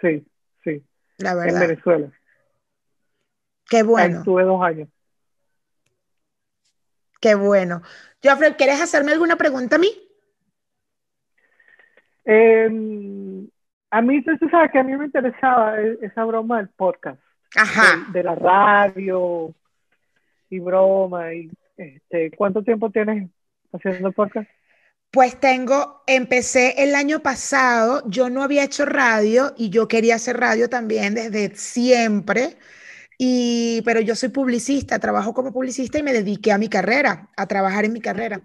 [0.00, 0.26] Sí,
[0.64, 0.82] sí,
[1.18, 1.60] la en verdad.
[1.60, 2.12] Venezuela.
[3.68, 4.88] Qué Ahí bueno, estuve dos años.
[7.20, 7.82] qué bueno.
[8.22, 9.88] Joffrey, ¿quieres hacerme alguna pregunta a mí?
[12.24, 12.68] Eh,
[13.90, 17.20] a mí, tú sabes que a mí me interesaba e- esa broma del podcast,
[17.56, 17.96] Ajá.
[18.04, 19.54] del- de, la radio
[20.50, 21.32] y broma.
[21.34, 23.30] Y, este, ¿cuánto tiempo tienes
[23.72, 24.48] haciendo podcast?
[25.10, 30.38] Pues tengo, empecé el año pasado, yo no había hecho radio y yo quería hacer
[30.38, 32.56] radio también desde siempre,
[33.16, 37.46] y, pero yo soy publicista, trabajo como publicista y me dediqué a mi carrera, a
[37.46, 38.42] trabajar en mi carrera.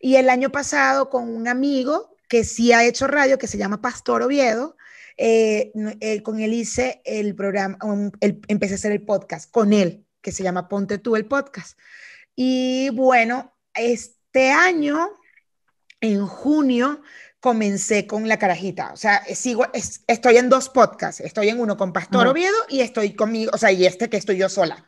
[0.00, 3.82] Y el año pasado con un amigo que sí ha hecho radio, que se llama
[3.82, 4.76] Pastor Oviedo,
[5.16, 9.72] eh, eh, con él hice el programa, um, el- empecé a hacer el podcast con
[9.72, 11.78] él, que se llama Ponte tú el podcast.
[12.36, 15.08] Y bueno, este año
[16.00, 17.00] en junio
[17.40, 18.92] comencé con La Carajita.
[18.92, 21.20] O sea, eh, sigo, es- estoy en dos podcasts.
[21.20, 22.26] Estoy en uno con Pastor.
[22.26, 24.86] Oviedo y estoy conmigo, o sea, y este que estoy yo sola.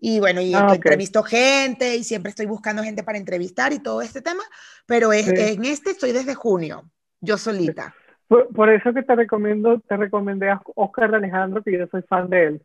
[0.00, 0.74] Y bueno, y Ah, que ok.
[0.76, 4.44] entrevisto gente y siempre estoy buscando gente para entrevistar y todo este tema,
[4.86, 5.32] pero es, Sí.
[5.34, 6.88] en este estoy desde junio,
[7.20, 7.94] yo solita.
[8.28, 12.28] Por, por eso que te recomiendo, te recomendé a Oscar Alejandro, que yo soy fan
[12.28, 12.62] de él.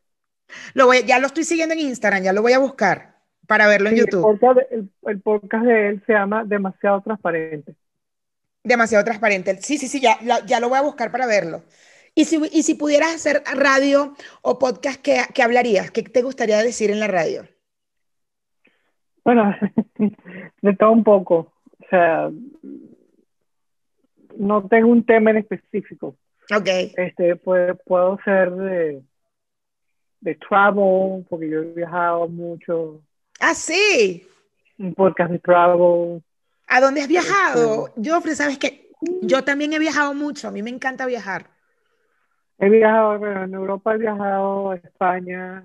[0.74, 3.16] Lo voy, ya lo estoy siguiendo en Instagram, ya lo voy a buscar
[3.48, 4.22] para verlo en el YouTube.
[4.22, 7.76] podcast, el, el podcast de él se llama Demasiado Transparente.
[8.64, 9.58] Demasiado transparente.
[9.62, 11.64] Sí, sí, sí, ya, ya lo voy a buscar para verlo.
[12.16, 15.92] Y si, y si pudieras hacer radio o podcast, ¿qué, qué hablarías?
[15.92, 17.48] ¿Qué te gustaría decir en la radio?
[19.26, 19.56] Bueno,
[20.62, 21.54] de todo un poco.
[21.80, 22.30] O sea,
[24.38, 26.16] no tengo un tema en específico.
[26.56, 26.68] Ok,
[26.98, 29.02] Este, puede- puedo ser de,
[30.22, 33.02] de travel, porque yo he viajado mucho,
[33.40, 34.28] ah, sí.
[34.78, 36.22] un podcast de travel.
[36.68, 37.90] ¿A dónde has viajado?
[38.04, 38.90] Joffrey, sabes que
[39.22, 41.48] yo también he viajado mucho, a mí me encanta viajar.
[42.60, 45.64] He viajado, bueno, en Europa he viajado a España,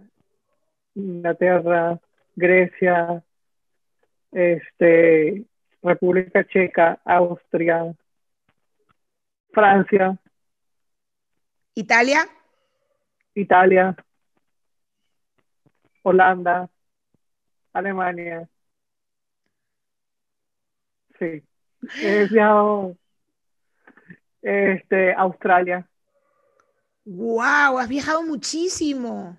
[0.95, 1.99] Inglaterra,
[2.35, 3.23] Grecia,
[4.33, 5.45] este,
[5.83, 7.95] República Checa, Austria,
[9.53, 10.19] Francia,
[11.75, 12.29] ¿Italia?
[13.35, 13.97] Italia,
[16.03, 16.69] Holanda,
[17.73, 18.49] Alemania.
[21.19, 21.43] Sí.
[22.01, 22.97] He viajado
[24.43, 25.89] este, Australia,
[27.11, 27.79] ¡Wow!
[27.79, 29.35] Has viajado muchísimo.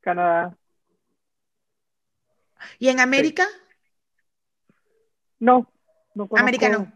[0.00, 0.56] Canadá.
[2.78, 3.46] ¿Y en América?
[5.38, 5.70] No,
[6.14, 6.38] no conozco.
[6.38, 6.70] América.
[6.70, 6.90] No.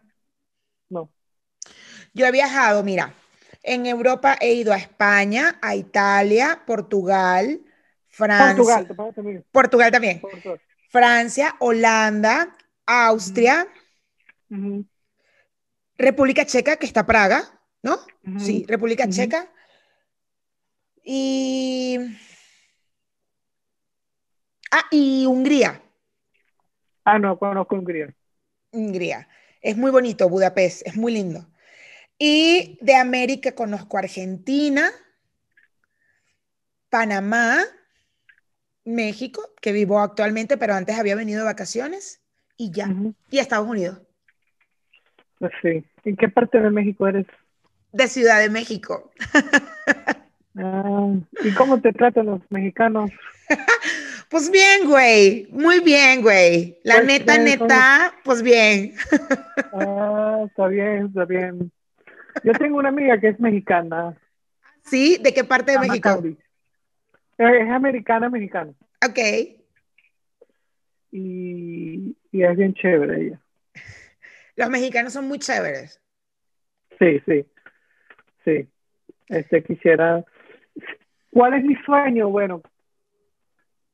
[2.15, 3.13] Yo he viajado, mira,
[3.63, 7.61] en Europa he ido a España, a Italia, Portugal,
[8.09, 8.55] Francia.
[8.87, 9.45] Portugal, también.
[9.51, 10.21] Portugal también.
[10.21, 10.61] Portugal.
[10.89, 12.57] Francia, Holanda,
[12.87, 13.67] Austria,
[15.99, 17.99] República Checa, que está Praga, ¿no?
[18.39, 19.09] Sí, República.
[19.09, 19.51] Checa.
[21.03, 21.99] Y
[24.77, 25.81] Ah, y Hungría.
[27.05, 28.13] Ah, no, conozco Hungría.
[28.73, 29.29] Hungría.
[29.61, 31.47] Es muy bonito, Budapest, es muy lindo.
[32.19, 34.91] Y de América conozco Argentina,
[36.89, 37.59] Panamá,
[38.85, 42.23] México, que vivo actualmente, pero antes había venido de vacaciones,
[42.57, 42.89] y ya.
[43.31, 44.01] Y Estados Unidos.
[45.39, 45.85] Pues sí.
[46.05, 47.27] ¿En qué parte de México eres?
[47.93, 49.13] De Ciudad de México.
[50.57, 51.13] Ah,
[51.43, 53.11] ¿Y cómo te tratan los mexicanos?
[54.31, 55.47] Pues bien, güey.
[55.53, 56.79] Muy bien, güey.
[56.83, 58.95] La pues neta, neta, pues bien.
[59.73, 61.71] Ah, está bien, está bien.
[62.43, 64.17] Yo tengo una amiga que es mexicana.
[64.83, 65.19] ¿Sí?
[65.23, 66.23] ¿De qué parte de México?
[67.39, 68.73] Es americana, mexicana.
[69.07, 69.19] Ok.
[71.13, 73.41] Y, y es bien chévere ella.
[74.57, 76.01] Los mexicanos son muy chéveres.
[76.99, 77.47] Sí, sí.
[78.45, 78.69] Sí.
[79.29, 80.25] Este quisiera.
[81.31, 82.29] ¿Cuál es mi sueño?
[82.29, 82.63] Bueno,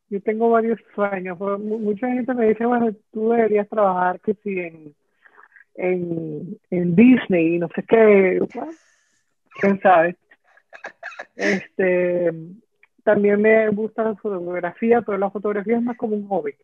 [0.09, 1.38] yo tengo varios sueños.
[1.38, 4.95] Mucha gente me dice, bueno, tú deberías trabajar que si en,
[5.81, 8.41] en, en Disney y no sé qué.
[9.61, 10.16] ¿Quién sabe?
[11.37, 12.31] Este,
[13.03, 16.55] también me gusta la fotografía, pero la fotografía es más como un hobby.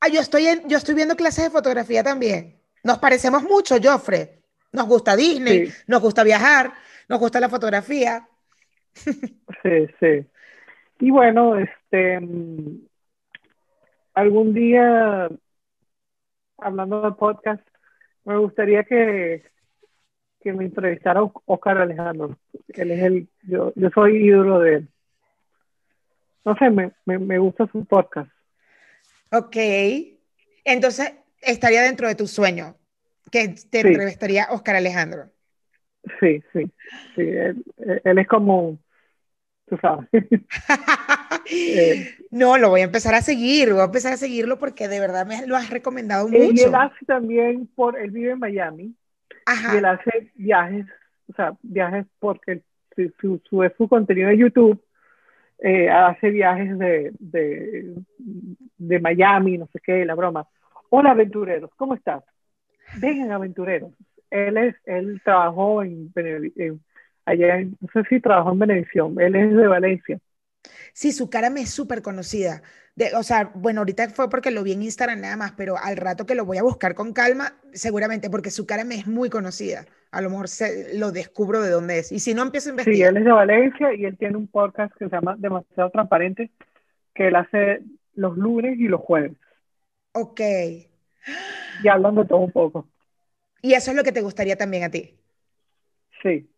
[0.00, 2.60] Ah, yo estoy, en, yo estoy viendo clases de fotografía también.
[2.82, 4.42] Nos parecemos mucho, Joffre.
[4.72, 6.72] Nos gusta Disney, nos gusta viajar,
[7.08, 8.28] nos gusta la fotografía.
[9.62, 10.26] Sí, sí.
[11.00, 12.18] Y bueno, este,
[14.12, 15.30] algún día,
[16.58, 17.66] hablando de podcast,
[18.24, 19.44] me gustaría que,
[20.40, 22.38] que me entrevistara Oscar Alejandro.
[22.68, 24.88] Él es el, yo, yo soy ídolo de él.
[26.44, 28.30] No sé, me, me, gusta su podcast.
[29.32, 29.56] Ok.
[30.64, 32.76] Entonces, estaría dentro de tu sueño
[33.30, 35.30] que te entrevistaría Oscar Alejandro.
[36.20, 36.70] Sí, sí.
[37.16, 37.64] sí él,
[38.04, 38.78] él es como
[39.66, 40.08] tú sabes.
[41.50, 45.00] Eh, no, lo voy a empezar a seguir, voy a empezar a seguirlo porque de
[45.00, 46.52] verdad me lo has recomendado mucho.
[46.54, 48.94] Y él hace también, por, él vive en Miami,
[49.72, 50.86] y él hace viajes,
[51.28, 52.62] o sea, viajes porque
[53.20, 54.82] su, su, su contenido de YouTube,
[55.58, 57.94] eh, hace viajes de, de,
[58.78, 60.46] de Miami, no sé qué, la broma.
[60.90, 62.24] Hola aventureros, ¿cómo estás?
[63.00, 63.92] Vengan aventureros.
[64.30, 66.80] Él es, él trabajó en, en
[67.24, 70.18] allá, no sé si trabajó en Benevisión, él es de Valencia.
[70.92, 72.62] Sí, su cara me es súper conocida.
[72.94, 75.96] De, o sea, bueno, ahorita fue porque lo vi en Instagram nada más, pero al
[75.96, 79.28] rato que lo voy a buscar con calma, seguramente, porque su cara me es muy
[79.28, 79.84] conocida.
[80.12, 82.12] A lo mejor se, lo descubro de dónde es.
[82.12, 82.96] Y si no, empiezo a investigar.
[82.96, 86.52] Sí, él es de Valencia y él tiene un podcast que se llama Demasiado Transparente,
[87.14, 87.80] que él hace
[88.14, 89.32] los lunes y los jueves.
[90.12, 90.40] Ok.
[91.82, 92.86] Y hablando de todo un poco.
[93.60, 95.16] ¿Y eso es lo que te gustaría también a ti?
[96.22, 96.48] Sí,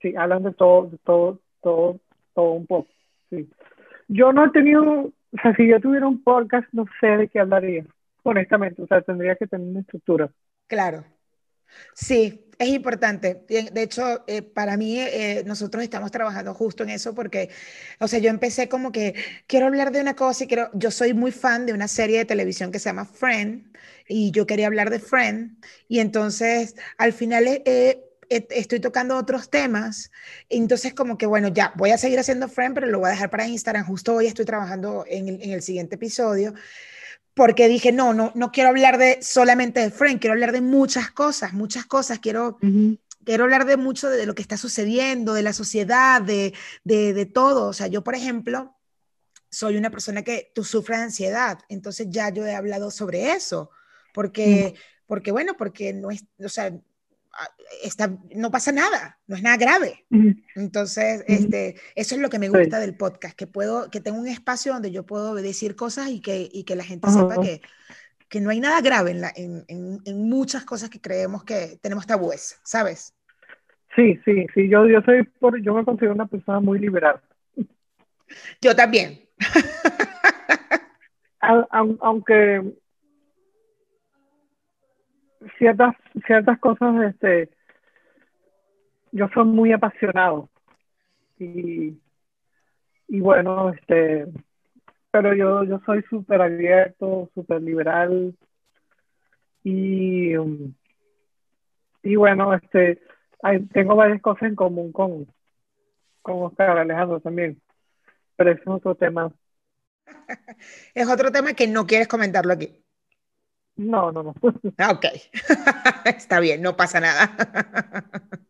[0.00, 2.00] sí, hablan de todo, todo, todo,
[2.34, 2.88] todo un poco,
[3.30, 3.48] sí.
[4.08, 7.40] Yo no he tenido, o sea, si yo tuviera un podcast, no sé de qué
[7.40, 7.84] hablaría,
[8.22, 10.30] honestamente, o sea, tendría que tener una estructura.
[10.66, 11.04] Claro.
[11.94, 13.44] Sí, es importante.
[13.48, 17.50] De hecho, eh, para mí, eh, nosotros estamos trabajando justo en eso porque,
[18.00, 19.14] o sea, yo empecé como que
[19.46, 22.24] quiero hablar de una cosa y quiero, yo soy muy fan de una serie de
[22.24, 23.76] televisión que se llama Friend
[24.08, 30.10] y yo quería hablar de Friend y entonces al final eh, estoy tocando otros temas,
[30.48, 33.30] entonces como que bueno, ya voy a seguir haciendo Friend, pero lo voy a dejar
[33.30, 33.86] para Instagram.
[33.86, 36.54] Justo hoy estoy trabajando en el, en el siguiente episodio,
[37.34, 41.10] porque dije, no, no, no quiero hablar de solamente de Friend, quiero hablar de muchas
[41.10, 42.58] cosas, muchas cosas, quiero...
[43.24, 46.54] Quiero hablar de mucho de, lo que está sucediendo, de la sociedad, de,
[46.84, 47.66] de, de todo.
[47.66, 48.76] O sea, yo, por ejemplo,
[49.50, 53.70] soy una persona que tú sufres de ansiedad, entonces ya yo he hablado sobre eso,
[54.12, 54.74] porque,
[55.06, 56.78] porque bueno, porque no es, o sea,
[57.82, 60.04] está, no pasa nada, no es nada grave.
[60.54, 64.28] Entonces, este, eso es lo que me gusta del podcast, que puedo, que tengo un
[64.28, 67.60] espacio donde yo puedo decir cosas y que, y que la gente sepa que,
[68.28, 72.06] que no hay nada grave en, la, en, en, muchas cosas que creemos que tenemos
[72.06, 73.14] tabúes, ¿sabes?
[73.94, 77.20] Sí, sí, sí, yo, yo soy, por, yo me considero una persona muy liberal.
[78.60, 79.20] Yo también.
[81.40, 82.62] aunque
[85.58, 85.94] ciertas,
[86.26, 87.50] ciertas cosas, este,
[89.12, 90.48] yo soy muy apasionado.
[91.38, 92.00] Y,
[93.08, 94.26] y bueno, este,
[95.10, 98.36] pero yo, yo soy súper abierto, súper liberal.
[99.64, 100.32] Y,
[102.02, 103.00] y bueno, este,
[103.72, 105.26] tengo varias cosas en común con,
[106.22, 107.60] con Oscar Alejandro también.
[108.36, 109.32] Pero es otro tema.
[110.94, 112.85] es otro tema que no quieres comentarlo aquí.
[113.76, 114.34] No, no, no.
[114.78, 115.06] Ah, ok,
[116.04, 117.36] está bien, no pasa nada.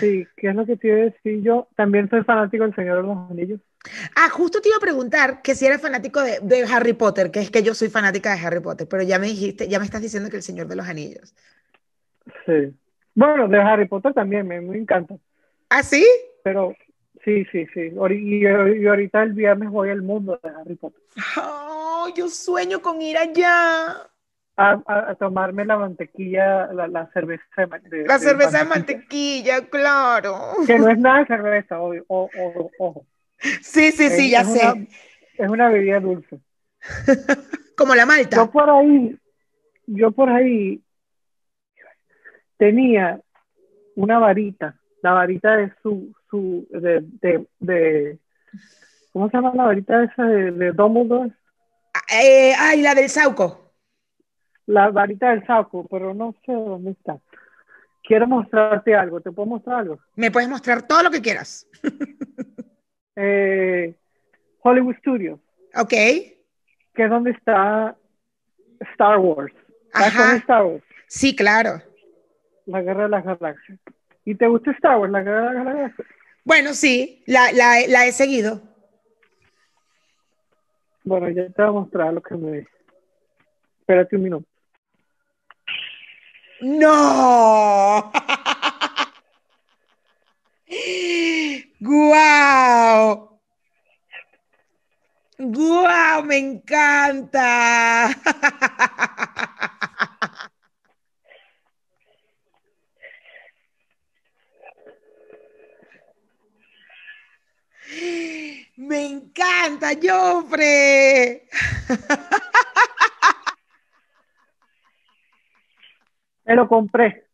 [0.00, 1.66] Sí, ¿qué es lo que te iba a decir yo?
[1.74, 3.60] También soy fanático del Señor de los Anillos.
[4.14, 7.40] Ah, justo te iba a preguntar que si eres fanático de, de Harry Potter, que
[7.40, 10.02] es que yo soy fanática de Harry Potter, pero ya me dijiste, ya me estás
[10.02, 11.34] diciendo que el Señor de los Anillos.
[12.44, 12.74] Sí.
[13.14, 15.16] Bueno, de Harry Potter también me, me encanta.
[15.70, 16.06] ¿Ah, sí?
[16.42, 16.74] Pero
[17.24, 17.90] sí, sí, sí.
[18.10, 21.00] Y, y ahorita el viernes voy al mundo de Harry Potter.
[21.38, 24.08] Oh, yo sueño con ir allá.
[24.60, 27.44] A, a- a tomarme la mantequilla, la, la cerveza
[27.88, 28.64] de, La de cerveza de mantequilla.
[28.64, 30.34] mantequilla, claro.
[30.66, 33.06] Que no es nada de cerveza, obvio, o- o- ojo.
[33.62, 34.66] Sí, sí, sí, Es- ya es sé.
[34.72, 34.86] una-
[35.38, 36.40] es una bebida dulce.
[37.76, 38.36] Como la malta.
[38.36, 39.16] Yo por ahí,
[39.86, 40.82] yo por ahí
[42.56, 43.20] tenía
[43.94, 48.18] una varita, la varita de su, su, de, de, de-
[49.12, 51.30] ¿cómo se llama la varita esa de, de Dumbledore?
[52.12, 53.67] Eh, ay, la del Sauco.
[54.68, 57.18] La varita del saco, pero no sé dónde está.
[58.02, 59.98] Quiero mostrarte algo, ¿te puedo mostrar algo?
[60.14, 61.66] Me puedes mostrar todo lo que quieras.
[63.20, 63.96] Eh,
[64.62, 65.40] Hollywood Studios,
[65.74, 65.90] Ok.
[65.90, 66.34] que
[66.94, 67.96] es donde está
[68.92, 69.52] Star Wars.
[69.92, 70.36] ¿Sabes Ajá.
[70.36, 70.84] Star Wars?
[71.08, 71.82] Sí, claro.
[72.66, 73.80] La Guerra de las Galaxias.
[74.24, 76.06] ¿Y te gusta Star Wars, la Guerra de las Galaxias?
[76.44, 78.62] Bueno, sí, la, la, la he seguido.
[81.02, 82.66] Bueno, ya te voy a mostrar lo que me...
[83.80, 84.46] Espérate un minuto.
[86.60, 88.10] ¡No!
[91.80, 93.40] ¡Guau!
[95.38, 96.22] ¡Guau!
[96.24, 98.10] ¡Me encanta!
[108.76, 111.48] ¡Me encanta, Joffre!
[116.48, 117.26] Me lo compré.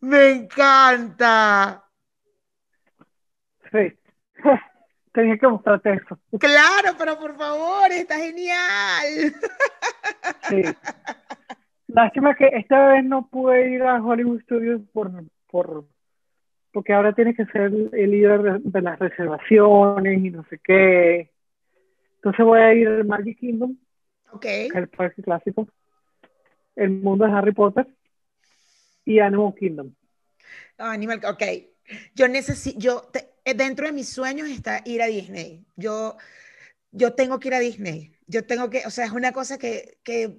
[0.00, 1.82] ¡Me encanta!
[3.72, 3.92] Sí.
[5.12, 6.18] Tenía que mostrarte eso.
[6.38, 9.34] Claro, pero por favor, está genial.
[10.50, 10.62] Sí.
[11.86, 15.10] Lástima que esta vez no pude ir a Hollywood Studios por,
[15.50, 15.86] por,
[16.70, 21.30] porque ahora tienes que ser el líder de, de las reservaciones y no sé qué.
[22.16, 23.74] Entonces voy a ir al Magic Kingdom,
[24.32, 24.44] Ok.
[24.44, 25.66] el parque clásico,
[26.78, 27.86] el mundo de Harry Potter
[29.04, 29.92] y Animal Kingdom.
[30.78, 31.42] Ah, Animal, ok.
[32.14, 35.64] Yo necesito, yo, te- eh, dentro de mis sueños está ir a Disney.
[35.76, 36.16] Yo,
[36.92, 38.12] yo tengo que ir a Disney.
[38.26, 40.34] Yo tengo que, o sea, es una cosa que, que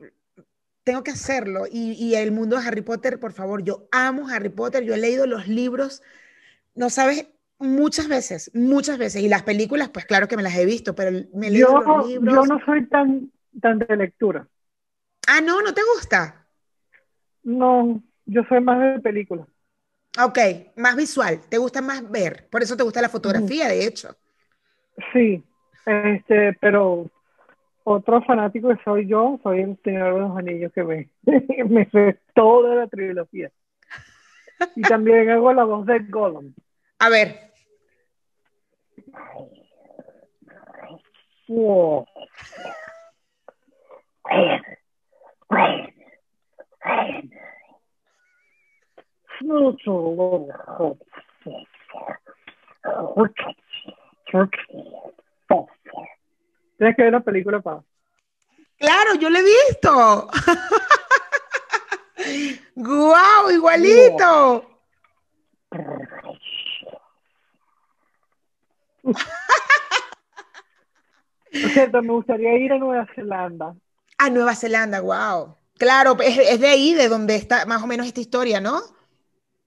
[0.84, 1.66] tengo que hacerlo.
[1.72, 4.84] Y, y el mundo de Harry Potter, por favor, yo amo Harry Potter.
[4.84, 6.04] Yo he leído los libros,
[6.76, 7.28] no sabes,
[7.58, 9.24] muchas veces, muchas veces.
[9.24, 12.36] Y las películas, pues claro que me las he visto, pero me Yo, los libros.
[12.36, 14.48] yo no soy tan, tan de lectura.
[15.32, 16.44] Ah, no, no te gusta.
[17.44, 19.48] No, yo soy más de películas.
[20.20, 20.40] Ok,
[20.76, 22.48] más visual, te gusta más ver.
[22.50, 24.10] Por eso te gusta la fotografía, de hecho.
[25.14, 25.44] Sí,
[25.86, 27.12] este, pero
[27.84, 31.10] otro fanático que soy yo, soy el Señor de los Anillos que me,
[31.70, 33.52] me sé toda la trilogía.
[34.76, 36.56] Y también hago la voz de Gollum.
[36.98, 37.52] A ver.
[41.48, 42.08] Wow.
[56.78, 57.84] Tienes que ver la película para.
[58.78, 60.30] Claro, yo lo he visto.
[62.76, 63.52] ¡Guau!
[63.52, 64.66] igualito.
[71.52, 73.76] Por cierto, me gustaría ir a Nueva Zelanda.
[74.20, 75.56] A Nueva Zelanda, wow.
[75.78, 78.82] Claro, es, es de ahí de donde está más o menos esta historia, ¿no?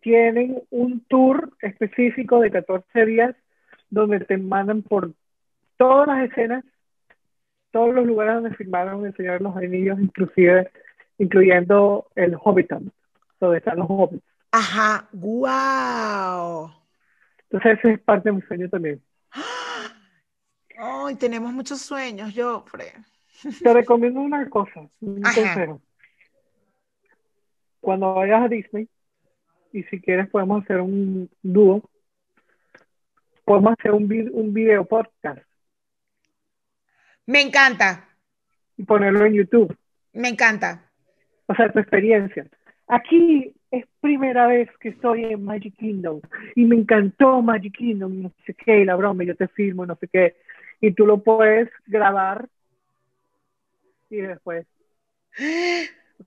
[0.00, 3.34] Tienen un tour específico de 14 días
[3.88, 5.14] donde te mandan por
[5.78, 6.64] todas las escenas,
[7.70, 10.70] todos los lugares donde filmaron El Señor de los Anillos, inclusive
[11.16, 12.92] incluyendo el Hobbiton,
[13.40, 14.24] donde están los hobbits.
[14.50, 16.70] Ajá, wow.
[17.44, 19.02] Entonces ese es parte de mi sueño también.
[20.78, 22.92] Ay, tenemos muchos sueños, Joffre.
[23.62, 25.34] Te recomiendo una cosa, un Ajá.
[25.34, 25.82] consejo.
[27.80, 28.88] Cuando vayas a Disney,
[29.72, 31.82] y si quieres podemos hacer un dúo,
[33.44, 35.40] podemos hacer un, vi- un video podcast
[37.26, 38.08] Me encanta,
[38.76, 39.76] y ponerlo en YouTube.
[40.12, 40.90] me encanta.
[41.46, 42.46] O sea, tu experiencia.
[42.86, 46.20] Aquí es primera vez que estoy en Magic Kingdom
[46.54, 49.96] y me encantó Magic Kingdom, no sé qué, y la broma, yo te filmo, no
[49.96, 50.36] sé qué.
[50.80, 52.48] Y tú lo puedes grabar
[54.12, 54.66] y después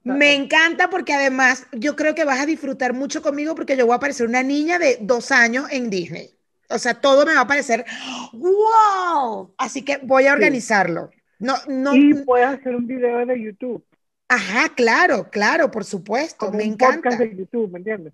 [0.04, 3.96] Me encanta porque además yo creo que vas a disfrutar mucho conmigo porque yo voy
[3.96, 6.32] a parecer una niña de dos años en Disney.
[6.70, 7.86] O sea, todo me va a parecer
[8.34, 9.54] wow.
[9.58, 11.12] Así que voy a organizarlo.
[11.40, 11.96] No, no.
[11.96, 13.86] Y puedes hacer un video de YouTube.
[14.28, 16.52] Ajá, claro, claro, por supuesto.
[16.52, 17.10] me encanta.
[17.10, 18.14] Podcast de YouTube, ¿me entiendes?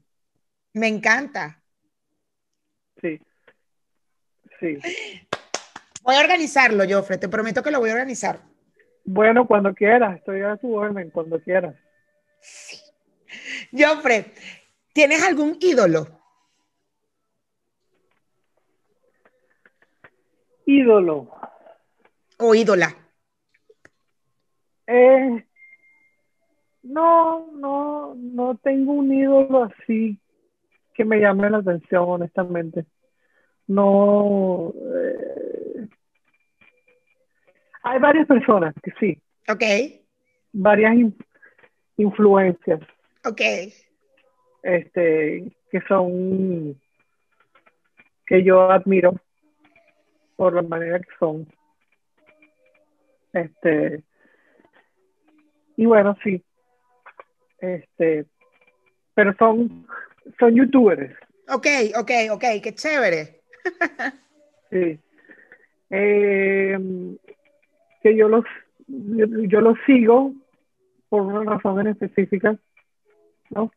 [0.74, 1.62] Me encanta.
[3.02, 3.20] Sí.
[4.60, 4.78] Sí.
[6.04, 8.51] Voy a organizarlo, Joffre, te prometo que lo voy a organizar.
[9.04, 11.76] Bueno, cuando quieras, estoy a tu orden, cuando quieras.
[12.40, 12.78] Sí.
[13.72, 14.34] Joffre,
[14.94, 16.08] ¿tienes algún ídolo?
[20.66, 21.30] Ídolo.
[22.38, 22.96] O ídola.
[24.88, 25.46] Eh,
[26.84, 30.20] no, no, no tengo un ídolo así
[30.94, 32.86] que me llame la atención, honestamente.
[33.68, 34.74] No.
[34.76, 35.41] Eh,
[37.84, 39.22] hay varias personas que sí.
[39.48, 39.64] Ok.
[40.54, 40.96] Varias
[41.98, 42.80] influencias.
[43.26, 43.42] Ok.
[44.64, 46.80] Este, que son.
[48.26, 49.14] que yo admiro
[50.36, 51.48] por la manera que son.
[53.34, 54.04] Este.
[55.78, 56.44] Y bueno, sí.
[57.60, 58.26] Este.
[59.14, 59.88] Pero son,
[60.40, 61.16] son youtubers.
[61.50, 61.68] Ok,
[61.98, 63.42] ok, ok, qué chévere.
[64.72, 65.00] sí.
[65.90, 66.78] Eh,
[68.02, 68.46] que yo los,
[68.88, 70.34] yo, los sigo
[71.10, 72.58] por una razón en específica,
[73.50, 73.72] ¿no?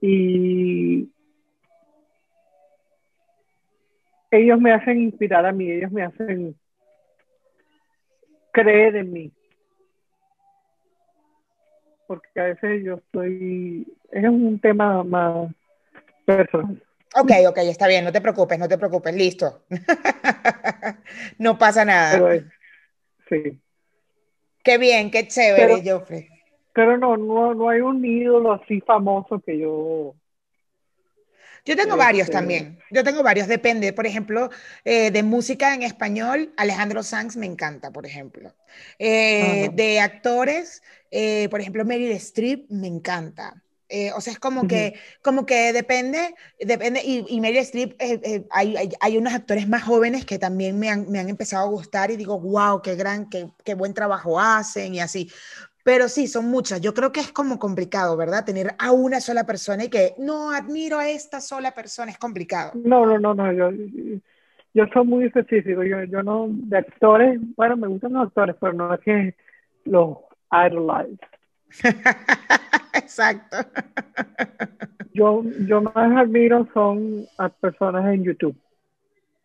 [0.00, 1.10] Y
[4.30, 6.56] ellos me hacen inspirar a mí, ellos me hacen
[8.52, 9.32] creer en mí.
[12.06, 15.52] Porque a veces yo estoy, es un tema más
[16.24, 16.82] personal.
[17.14, 19.64] Ok, ok, está bien, no te preocupes, no te preocupes, listo.
[21.38, 22.18] no pasa nada.
[23.28, 23.58] Sí.
[24.62, 26.28] Qué bien, qué chévere, Joffrey.
[26.72, 30.14] Pero no, no, no hay un ídolo así famoso que yo
[31.68, 32.78] yo tengo varios también.
[32.90, 33.92] Yo tengo varios, depende.
[33.92, 34.48] Por ejemplo,
[34.86, 38.54] eh, de música en español, Alejandro Sanz me encanta, por ejemplo.
[38.98, 43.62] Eh, de actores, eh, por ejemplo, Meryl Streep me encanta.
[44.14, 47.96] O sea, es como que, como que depende, depende, y, y Meryl Streep,
[48.50, 51.70] hay, hay, hay, unos actores más jóvenes que también me han, me han, empezado a
[51.70, 55.30] gustar y digo, wow, qué gran, qué, qué buen trabajo hacen y así.
[55.88, 56.82] Pero sí, son muchas.
[56.82, 58.44] Yo creo que es como complicado, ¿verdad?
[58.44, 62.72] Tener a una sola persona y que no admiro a esta sola persona es complicado.
[62.74, 63.50] No, no, no, no.
[63.54, 63.70] Yo,
[64.74, 65.82] yo soy muy específico.
[65.84, 69.34] Yo, yo no, de actores, bueno, me gustan los actores, pero no es que
[69.84, 70.18] los
[70.52, 71.24] idolize.
[72.94, 73.56] Exacto.
[75.12, 78.56] yo, yo más admiro son a personas en YouTube.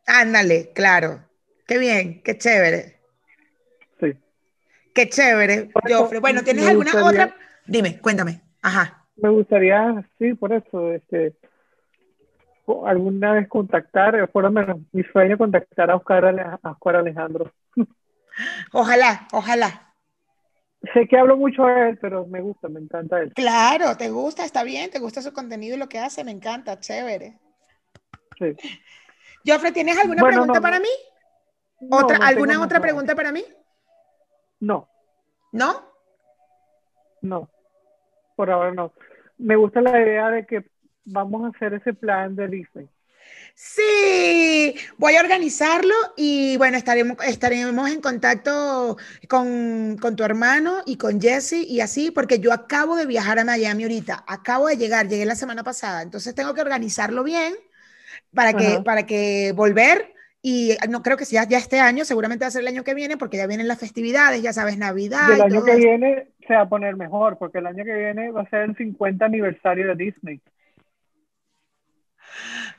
[0.05, 1.21] Ándale, claro.
[1.65, 2.93] Qué bien, qué chévere.
[4.93, 6.19] Qué chévere, Joffre.
[6.19, 7.36] Bueno, ¿tienes alguna otra?
[7.65, 8.41] Dime, cuéntame.
[8.61, 9.05] Ajá.
[9.15, 11.34] Me gustaría, sí, por eso, este,
[12.86, 17.51] alguna vez contactar, por lo menos mi sueño contactar a Oscar, a Oscar Alejandro.
[18.71, 19.92] Ojalá, ojalá.
[20.91, 23.34] Sé que hablo mucho de él, pero me gusta, me encanta él.
[23.34, 26.79] Claro, te gusta, está bien, te gusta su contenido y lo que hace, me encanta,
[26.79, 27.39] chévere.
[28.38, 28.55] Sí.
[29.45, 30.89] Joffre, ¿tienes alguna pregunta para mí?
[31.89, 33.43] ¿Otra, ¿Alguna otra pregunta para mí?
[34.59, 34.89] No.
[35.51, 35.93] ¿No?
[37.21, 37.49] No,
[38.36, 38.91] por ahora no.
[39.38, 40.65] Me gusta la idea de que
[41.05, 42.89] vamos a hacer ese plan de Disney.
[43.55, 48.97] Sí, voy a organizarlo y bueno, estaremos, estaremos en contacto
[49.29, 53.45] con, con, tu hermano y con Jesse y así, porque yo acabo de viajar a
[53.45, 57.53] Miami ahorita, acabo de llegar, llegué la semana pasada, entonces tengo que organizarlo bien
[58.34, 60.13] para que, para que volver
[60.45, 62.93] y no creo que sea ya este año, seguramente va a ser el año que
[62.93, 65.29] viene, porque ya vienen las festividades, ya sabes, Navidad.
[65.29, 68.29] Y el año que viene se va a poner mejor, porque el año que viene
[68.29, 70.41] va a ser el 50 aniversario de Disney.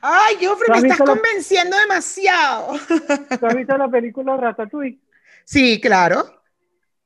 [0.07, 2.73] Ay, Joffrey, me estás convenciendo demasiado.
[3.39, 4.99] ¿Tú has visto la película Ratatouille?
[5.43, 6.23] Sí, claro.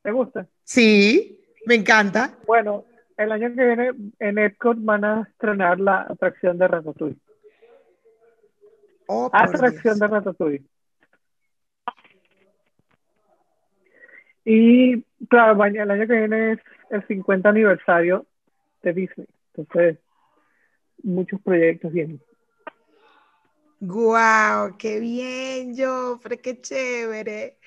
[0.02, 0.46] ¿Te gusta?
[0.66, 2.38] Sí, me encanta.
[2.46, 2.84] Bueno,
[3.16, 7.20] el año que viene en Epcot van a estrenar la atracción de Ratatouille.
[9.08, 10.66] Oh, Atracción de Ratatouille.
[14.44, 18.26] Y claro, el año que viene es el 50 aniversario
[18.84, 19.28] de Disney.
[19.56, 20.00] Entonces,
[21.02, 22.22] muchos proyectos vienen.
[23.80, 24.78] ¡Guau!
[24.78, 26.40] ¡Qué bien, Joffre!
[26.40, 27.58] ¡Qué chévere!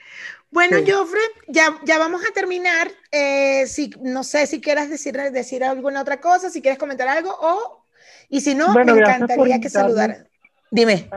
[0.51, 2.91] Bueno, Joffre, ya, ya vamos a terminar.
[3.11, 7.35] Eh, si, no sé si quieras decir, decir alguna otra cosa, si quieres comentar algo,
[7.41, 7.87] o,
[8.29, 10.29] y si no, me encantaría que saludaran.
[10.71, 11.09] Dime.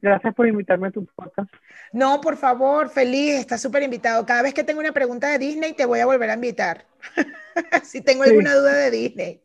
[0.00, 1.52] Gracias por invitarme a tu podcast.
[1.92, 4.26] No, por favor, feliz, estás súper invitado.
[4.26, 6.86] Cada vez que tengo una pregunta de Disney, te voy a volver a invitar.
[7.84, 9.42] si tengo alguna duda de Disney.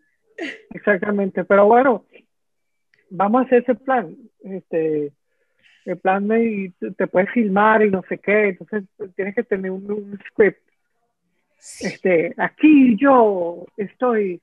[0.72, 2.05] Exactamente, pero bueno,
[3.10, 4.16] vamos a hacer ese plan.
[4.43, 5.12] Este,
[5.86, 8.84] el plan de te puedes filmar y no sé qué, entonces
[9.16, 10.60] tienes que tener un, script.
[11.82, 14.41] Este, aquí yo estoy,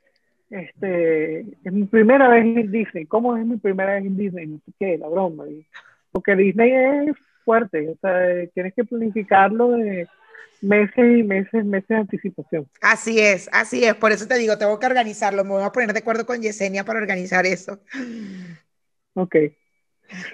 [0.50, 3.06] este, es mi primera vez en Disney.
[3.06, 4.46] ¿Cómo es mi primera vez en Disney?
[4.46, 5.44] No sé qué, la broma.
[6.12, 6.72] Porque Disney
[7.08, 10.08] es fuerte, o sea, tienes que planificarlo de
[10.60, 12.68] meses y meses, meses de anticipación.
[12.80, 15.92] Así es, así es, por eso te digo, tengo que organizarlo, me voy a poner
[15.92, 17.80] de acuerdo con Yesenia para organizar eso.
[19.14, 19.36] Ok.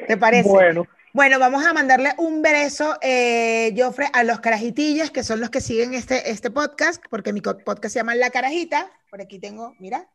[0.07, 0.48] ¿Te parece?
[0.48, 0.86] Bueno.
[1.12, 5.61] Bueno, vamos a mandarle un beso, eh, Joffre, a los carajitillos, que son los que
[5.61, 8.88] siguen este, este podcast, porque mi podcast se llama La Carajita.
[9.11, 10.07] Por aquí tengo, mira.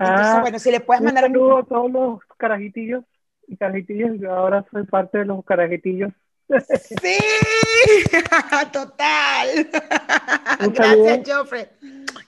[0.00, 3.04] Entonces, ah, bueno, si le puedes mandar un saludo a todos los carajitillos
[3.46, 6.12] y carajitillos, yo ahora soy parte de los carajitillos.
[6.60, 7.18] Sí,
[8.72, 9.70] total.
[10.72, 11.70] Gracias, Joffre.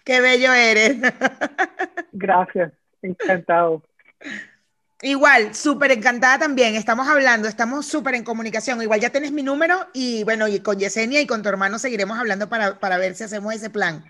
[0.04, 0.96] Qué bello eres.
[2.12, 2.72] Gracias,
[3.02, 3.82] encantado.
[5.02, 6.76] Igual, súper encantada también.
[6.76, 8.80] Estamos hablando, estamos súper en comunicación.
[8.80, 12.18] Igual ya tienes mi número y bueno, y con Yesenia y con tu hermano seguiremos
[12.18, 14.04] hablando para, para ver si hacemos ese plan.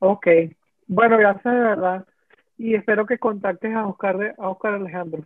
[0.00, 0.26] Ok.
[0.86, 2.04] Bueno, gracias de verdad.
[2.58, 5.24] Y espero que contactes a Oscar, a Oscar Alejandro.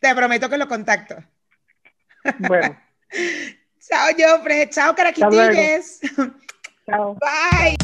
[0.00, 1.16] Te prometo que lo contacto.
[2.38, 2.76] Bueno.
[3.80, 4.66] Chao, Jofre.
[4.70, 6.00] Chao, caraquitilles.
[6.86, 7.14] Chao.
[7.14, 7.76] Bye.